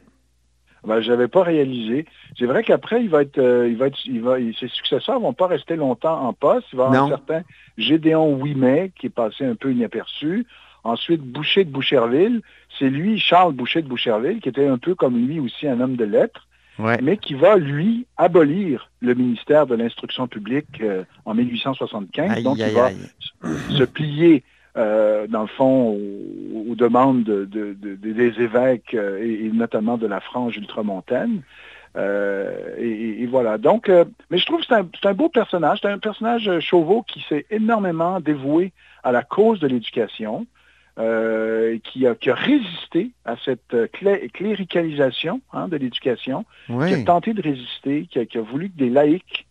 Ben, 0.85 1.01
je 1.01 1.11
n'avais 1.11 1.27
pas 1.27 1.43
réalisé. 1.43 2.05
C'est 2.37 2.45
vrai 2.45 2.63
qu'après, 2.63 3.01
il 3.01 3.09
va 3.09 3.21
être, 3.21 3.37
euh, 3.37 3.67
il 3.67 3.77
va 3.77 3.87
être, 3.87 3.97
il 4.05 4.21
va, 4.21 4.37
ses 4.59 4.67
successeurs 4.67 5.19
vont 5.19 5.33
pas 5.33 5.47
rester 5.47 5.75
longtemps 5.75 6.21
en 6.21 6.33
poste. 6.33 6.67
Il 6.73 6.77
va 6.77 6.83
y 6.83 6.87
avoir 6.87 7.05
un 7.05 7.09
certain 7.09 7.41
Gédéon 7.77 8.35
Ouimet 8.35 8.91
qui 8.99 9.07
est 9.07 9.11
passé 9.11 9.45
un 9.45 9.55
peu 9.55 9.71
inaperçu. 9.71 10.45
Ensuite, 10.83 11.21
Boucher 11.21 11.63
de 11.63 11.71
Boucherville. 11.71 12.41
C'est 12.77 12.89
lui, 12.89 13.19
Charles 13.19 13.53
Boucher 13.53 13.81
de 13.81 13.87
Boucherville, 13.87 14.39
qui 14.39 14.49
était 14.49 14.67
un 14.67 14.77
peu 14.77 14.93
comme 14.93 15.17
lui 15.17 15.39
aussi 15.39 15.67
un 15.67 15.79
homme 15.79 15.95
de 15.95 16.05
lettres, 16.05 16.47
mais 16.79 17.17
qui 17.17 17.33
va, 17.33 17.57
lui, 17.57 18.05
abolir 18.17 18.89
le 19.01 19.13
ministère 19.13 19.67
de 19.67 19.75
l'Instruction 19.75 20.27
publique 20.27 20.81
euh, 20.81 21.03
en 21.25 21.33
1875. 21.33 22.43
Donc, 22.43 22.57
il 22.59 22.73
va 22.73 22.89
se 23.69 23.83
plier 23.83 24.43
euh, 24.77 25.25
dans 25.27 25.43
le 25.43 25.47
fond, 25.47 25.97
aux, 26.69 26.75
demandes 26.75 27.23
des 27.23 28.41
évêques 28.41 28.93
euh, 28.93 29.23
et, 29.23 29.49
notamment 29.53 29.97
de 29.97 30.05
la 30.05 30.19
frange 30.19 30.57
ultramontaine. 30.57 31.43
Euh, 31.95 32.75
et, 32.77 33.25
voilà. 33.25 33.57
Donc, 33.57 33.89
mais 34.29 34.37
je 34.37 34.45
trouve 34.45 34.59
que 34.59 34.65
c'est 34.67 35.07
un, 35.07 35.13
beau 35.13 35.29
personnage. 35.29 35.79
C'est 35.81 35.89
un 35.89 35.97
personnage 35.97 36.59
Chauveau 36.59 37.03
qui 37.03 37.25
s'est 37.29 37.45
énormément 37.51 38.19
dévoué 38.19 38.73
à 39.03 39.13
la 39.13 39.23
cause 39.23 39.61
de 39.61 39.67
l'éducation, 39.67 40.45
qui, 40.95 42.07
a, 42.07 42.15
résisté 42.33 43.11
à 43.25 43.35
cette 43.43 43.75
cléricalisation 44.33 45.41
hein, 45.51 45.67
de 45.67 45.77
l'éducation, 45.77 46.45
qui 46.67 46.93
a 46.93 47.03
tenté 47.03 47.33
de 47.33 47.41
résister, 47.41 48.07
qui 48.09 48.19
a, 48.19 48.41
voulu 48.41 48.69
que 48.69 48.77
des 48.77 48.89
laïcs 48.89 49.45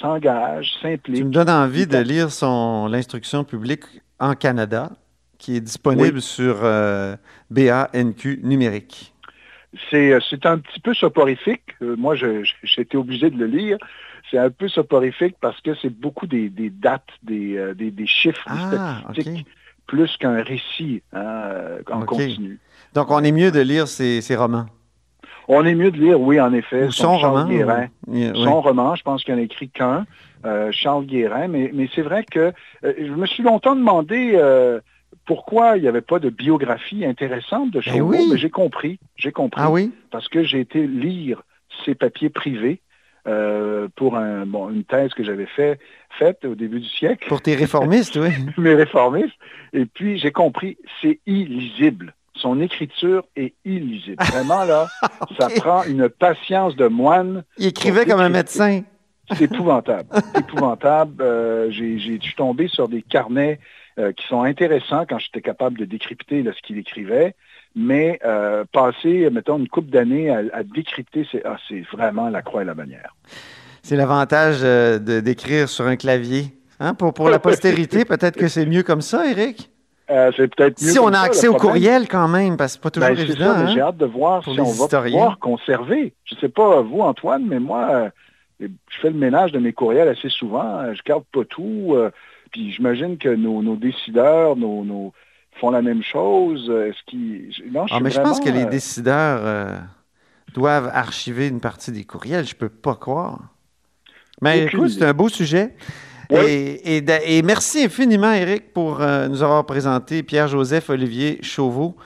s'engage, 0.00 0.72
s'implique. 0.80 1.16
Tu 1.16 1.24
me 1.24 1.30
donnes 1.30 1.50
envie 1.50 1.86
de 1.86 1.98
lire 1.98 2.30
son 2.30 2.86
l'instruction 2.86 3.44
publique 3.44 3.84
en 4.18 4.34
Canada, 4.34 4.90
qui 5.38 5.56
est 5.56 5.60
disponible 5.60 6.20
sur 6.20 6.60
euh, 6.62 7.16
BANQ 7.50 8.40
numérique. 8.42 9.14
Euh, 9.92 10.20
c'est 10.28 10.46
un 10.46 10.58
petit 10.58 10.80
peu 10.80 10.94
soporifique. 10.94 11.74
Euh, 11.82 11.96
moi, 11.96 12.14
j'ai 12.14 12.44
été 12.76 12.96
obligé 12.96 13.30
de 13.30 13.38
le 13.38 13.46
lire. 13.46 13.78
C'est 14.30 14.38
un 14.38 14.50
peu 14.50 14.68
soporifique 14.68 15.36
parce 15.40 15.60
que 15.60 15.74
c'est 15.80 15.90
beaucoup 15.90 16.26
des, 16.26 16.50
dates, 16.50 17.08
des, 17.22 17.74
des, 17.74 18.06
chiffres, 18.06 18.44
des 18.48 18.76
ah, 18.78 19.00
statistiques, 19.04 19.46
plus 19.86 20.16
qu'un 20.16 20.42
récit 20.42 21.02
hein, 21.12 21.78
en 21.90 22.02
continu. 22.02 22.58
Donc, 22.94 23.10
on 23.10 23.22
est 23.22 23.32
mieux 23.32 23.50
de 23.50 23.60
lire 23.60 23.88
ces 23.88 24.36
romans? 24.36 24.66
On 25.52 25.64
est 25.64 25.74
mieux 25.74 25.90
de 25.90 25.98
lire, 25.98 26.20
oui, 26.20 26.40
en 26.40 26.52
effet. 26.52 26.92
son, 26.92 27.18
roman. 27.18 27.48
Son 28.34 28.60
roman, 28.60 28.94
je 28.94 29.02
pense 29.02 29.24
qu'il 29.24 29.34
n'en 29.34 29.40
a 29.40 29.42
écrit 29.42 29.68
qu'un, 29.68 30.06
euh, 30.44 30.70
Charles 30.70 31.06
Guérin. 31.06 31.48
Mais, 31.48 31.88
c'est 31.92 32.02
vrai 32.02 32.24
que 32.24 32.52
euh, 32.84 32.92
je 32.96 33.12
me 33.12 33.26
suis 33.26 33.42
longtemps 33.42 33.74
demandé 33.74 34.34
euh, 34.36 34.78
pourquoi 35.26 35.76
il 35.76 35.82
n'y 35.82 35.88
avait 35.88 36.02
pas 36.02 36.20
de 36.20 36.30
biographie 36.30 37.04
intéressante 37.04 37.72
de 37.72 37.80
ben 37.80 37.98
Chauveau, 37.98 38.30
mais 38.30 38.38
j'ai 38.38 38.48
compris. 38.48 39.00
J'ai 39.16 39.32
compris. 39.32 39.60
Ah 39.60 39.72
oui? 39.72 39.92
Parce 40.12 40.28
que 40.28 40.44
j'ai 40.44 40.60
été 40.60 40.86
lire 40.86 41.42
ses 41.84 41.96
papiers 41.96 42.30
privés. 42.30 42.80
Pour 43.24 44.16
un, 44.16 44.44
une 44.44 44.84
thèse 44.84 45.12
que 45.14 45.24
j'avais 45.24 45.46
fait, 45.46 45.78
faite 46.18 46.44
au 46.44 46.54
début 46.54 46.80
du 46.80 46.88
siècle. 46.88 47.28
Pour 47.28 47.42
tes 47.42 47.54
réformistes, 47.54 48.16
oui. 48.16 48.30
Mes 48.58 48.74
réformistes. 48.74 49.36
Et 49.72 49.86
puis, 49.86 50.18
j'ai 50.18 50.32
compris, 50.32 50.78
c'est 51.00 51.20
illisible 51.26 52.14
son 52.40 52.60
écriture 52.60 53.24
est 53.36 53.54
illisible. 53.64 54.22
Vraiment, 54.24 54.64
là, 54.64 54.86
ça 55.38 55.48
prend 55.56 55.84
une 55.84 56.08
patience 56.08 56.74
de 56.76 56.86
moine. 56.86 57.44
Il 57.58 57.66
écrivait 57.66 58.06
comme 58.06 58.20
un 58.20 58.28
médecin. 58.28 58.82
C'est 59.32 59.42
épouvantable. 59.42 60.08
épouvantable. 60.38 61.22
Euh, 61.22 61.70
j'ai, 61.70 61.98
j'ai 61.98 62.18
dû 62.18 62.34
tomber 62.34 62.68
sur 62.68 62.88
des 62.88 63.02
carnets 63.02 63.60
euh, 63.98 64.12
qui 64.12 64.26
sont 64.26 64.42
intéressants 64.42 65.04
quand 65.08 65.18
j'étais 65.18 65.42
capable 65.42 65.78
de 65.78 65.84
décrypter 65.84 66.42
ce 66.44 66.62
qu'il 66.62 66.78
écrivait. 66.78 67.34
Mais 67.76 68.18
euh, 68.24 68.64
passer, 68.72 69.30
mettons, 69.30 69.58
une 69.58 69.68
couple 69.68 69.90
d'années 69.90 70.30
à, 70.30 70.62
décrypter, 70.64 71.26
ah, 71.44 71.56
c'est, 71.68 71.82
vraiment 71.92 72.28
la 72.28 72.42
croix 72.42 72.62
et 72.62 72.64
la 72.64 72.74
bannière. 72.74 73.14
C'est 73.82 73.96
l'avantage 73.96 74.60
de, 74.60 75.20
d'écrire 75.20 75.68
sur 75.68 75.86
un 75.86 75.96
clavier. 75.96 76.46
Hein? 76.80 76.94
Pour, 76.94 77.14
pour 77.14 77.30
la 77.30 77.38
postérité, 77.40 78.04
peut-être 78.04 78.36
que 78.36 78.48
c'est 78.48 78.66
mieux 78.66 78.82
comme 78.82 79.02
ça, 79.02 79.30
Eric? 79.30 79.70
Euh, 80.10 80.32
c'est 80.36 80.52
peut-être 80.54 80.78
Si 80.78 80.98
on 80.98 81.12
a 81.12 81.20
accès 81.20 81.46
au 81.46 81.54
courriel 81.54 82.08
quand 82.08 82.26
même, 82.26 82.56
parce 82.56 82.72
que 82.72 82.74
c'est 82.74 82.82
pas 82.82 82.90
toujours 82.90 83.10
ben, 83.10 83.18
évident. 83.18 83.50
Hein, 83.50 83.66
j'ai 83.72 83.80
hâte 83.80 83.96
de 83.96 84.06
voir 84.06 84.42
si 84.42 84.58
on 84.58 84.64
va 84.64 85.02
pouvoir 85.02 85.38
conserver. 85.38 86.14
Je 86.24 86.34
ne 86.34 86.40
sais 86.40 86.48
pas 86.48 86.80
vous, 86.80 87.00
Antoine, 87.00 87.44
mais 87.46 87.60
moi, 87.60 88.10
euh, 88.60 88.68
je 88.88 89.00
fais 89.00 89.10
le 89.10 89.16
ménage 89.16 89.52
de 89.52 89.60
mes 89.60 89.72
courriels 89.72 90.08
assez 90.08 90.28
souvent. 90.28 90.78
Euh, 90.80 90.94
je 90.94 91.02
garde 91.04 91.22
pas 91.32 91.44
tout. 91.44 91.96
puis 92.50 92.72
j'imagine 92.72 93.18
que 93.18 93.28
nos, 93.28 93.76
décideurs, 93.76 94.56
nos, 94.56 95.12
font 95.60 95.70
la 95.70 95.82
même 95.82 96.02
chose. 96.02 96.70
Est-ce 96.70 96.98
qu'ils. 97.06 97.52
Non, 97.72 97.86
je 97.86 97.94
ah, 97.94 98.00
mais 98.00 98.10
je 98.10 98.20
pense 98.20 98.40
que 98.40 98.48
les 98.48 98.64
décideurs 98.64 99.80
doivent 100.54 100.90
archiver 100.92 101.48
une 101.48 101.60
partie 101.60 101.92
des 101.92 102.04
courriels. 102.04 102.46
Je 102.46 102.54
peux 102.54 102.68
pas 102.68 102.94
croire. 102.94 103.40
Mais 104.40 104.64
écoute, 104.64 104.90
c'est 104.90 105.04
un 105.04 105.12
beau 105.12 105.28
sujet. 105.28 105.74
Et, 106.30 107.42
merci 107.44 107.84
infiniment, 107.84 108.32
Eric, 108.32 108.72
pour 108.72 109.00
euh, 109.00 109.28
nous 109.28 109.42
avoir 109.42 109.64
présenté 109.66 110.22
Pierre-Joseph 110.22 110.90
Olivier 110.90 111.38
Chauveau, 111.42 111.96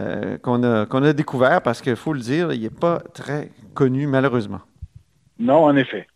euh, 0.00 0.38
qu'on 0.38 0.62
a, 0.62 1.12
découvert 1.12 1.62
parce 1.62 1.82
qu'il 1.82 1.96
faut 1.96 2.12
le 2.12 2.20
dire, 2.20 2.52
il 2.52 2.62
n'est 2.62 2.70
pas 2.70 3.00
très 3.12 3.50
connu, 3.74 4.06
malheureusement. 4.06 4.60
Non, 5.38 5.64
en 5.64 5.76
effet. 5.76 6.06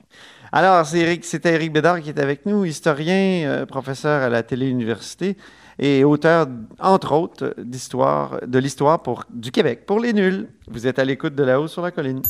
Alors, 0.52 0.86
c'est 0.86 1.00
Eric, 1.00 1.24
c'était 1.24 1.54
Eric 1.54 1.72
Bédard 1.72 2.00
qui 2.00 2.10
est 2.10 2.20
avec 2.20 2.46
nous, 2.46 2.64
historien, 2.64 3.42
euh, 3.46 3.66
professeur 3.66 4.22
à 4.22 4.28
la 4.28 4.42
Télé-Université 4.42 5.36
et 5.78 6.04
auteur, 6.04 6.46
entre 6.80 7.12
autres, 7.12 7.54
d'histoire, 7.58 8.40
de 8.46 8.58
l'histoire 8.58 9.00
du 9.30 9.50
Québec 9.50 9.84
pour 9.86 10.00
les 10.00 10.12
nuls. 10.12 10.48
Vous 10.68 10.86
êtes 10.86 10.98
à 10.98 11.04
l'écoute 11.04 11.34
de 11.34 11.42
La 11.42 11.60
Haut 11.60 11.68
sur 11.68 11.82
la 11.82 11.90
Colline. 11.90 12.22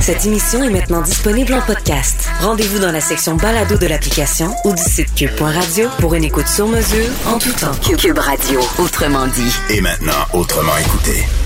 Cette 0.00 0.24
émission 0.26 0.62
est 0.62 0.70
maintenant 0.70 1.00
disponible 1.02 1.54
en 1.54 1.60
podcast. 1.62 2.28
Rendez-vous 2.40 2.78
dans 2.78 2.92
la 2.92 3.00
section 3.00 3.34
balado 3.34 3.76
de 3.76 3.86
l'application 3.86 4.50
ou 4.64 4.72
du 4.72 4.82
site 4.82 5.12
cube.radio 5.14 5.88
pour 5.98 6.14
une 6.14 6.24
écoute 6.24 6.46
sur 6.46 6.68
mesure 6.68 7.08
en 7.26 7.38
tout 7.38 7.52
temps. 7.52 7.74
Cube 7.96 8.18
Radio, 8.18 8.60
autrement 8.78 9.26
dit. 9.26 9.52
Et 9.70 9.80
maintenant, 9.80 10.12
autrement 10.32 10.76
écouté. 10.76 11.45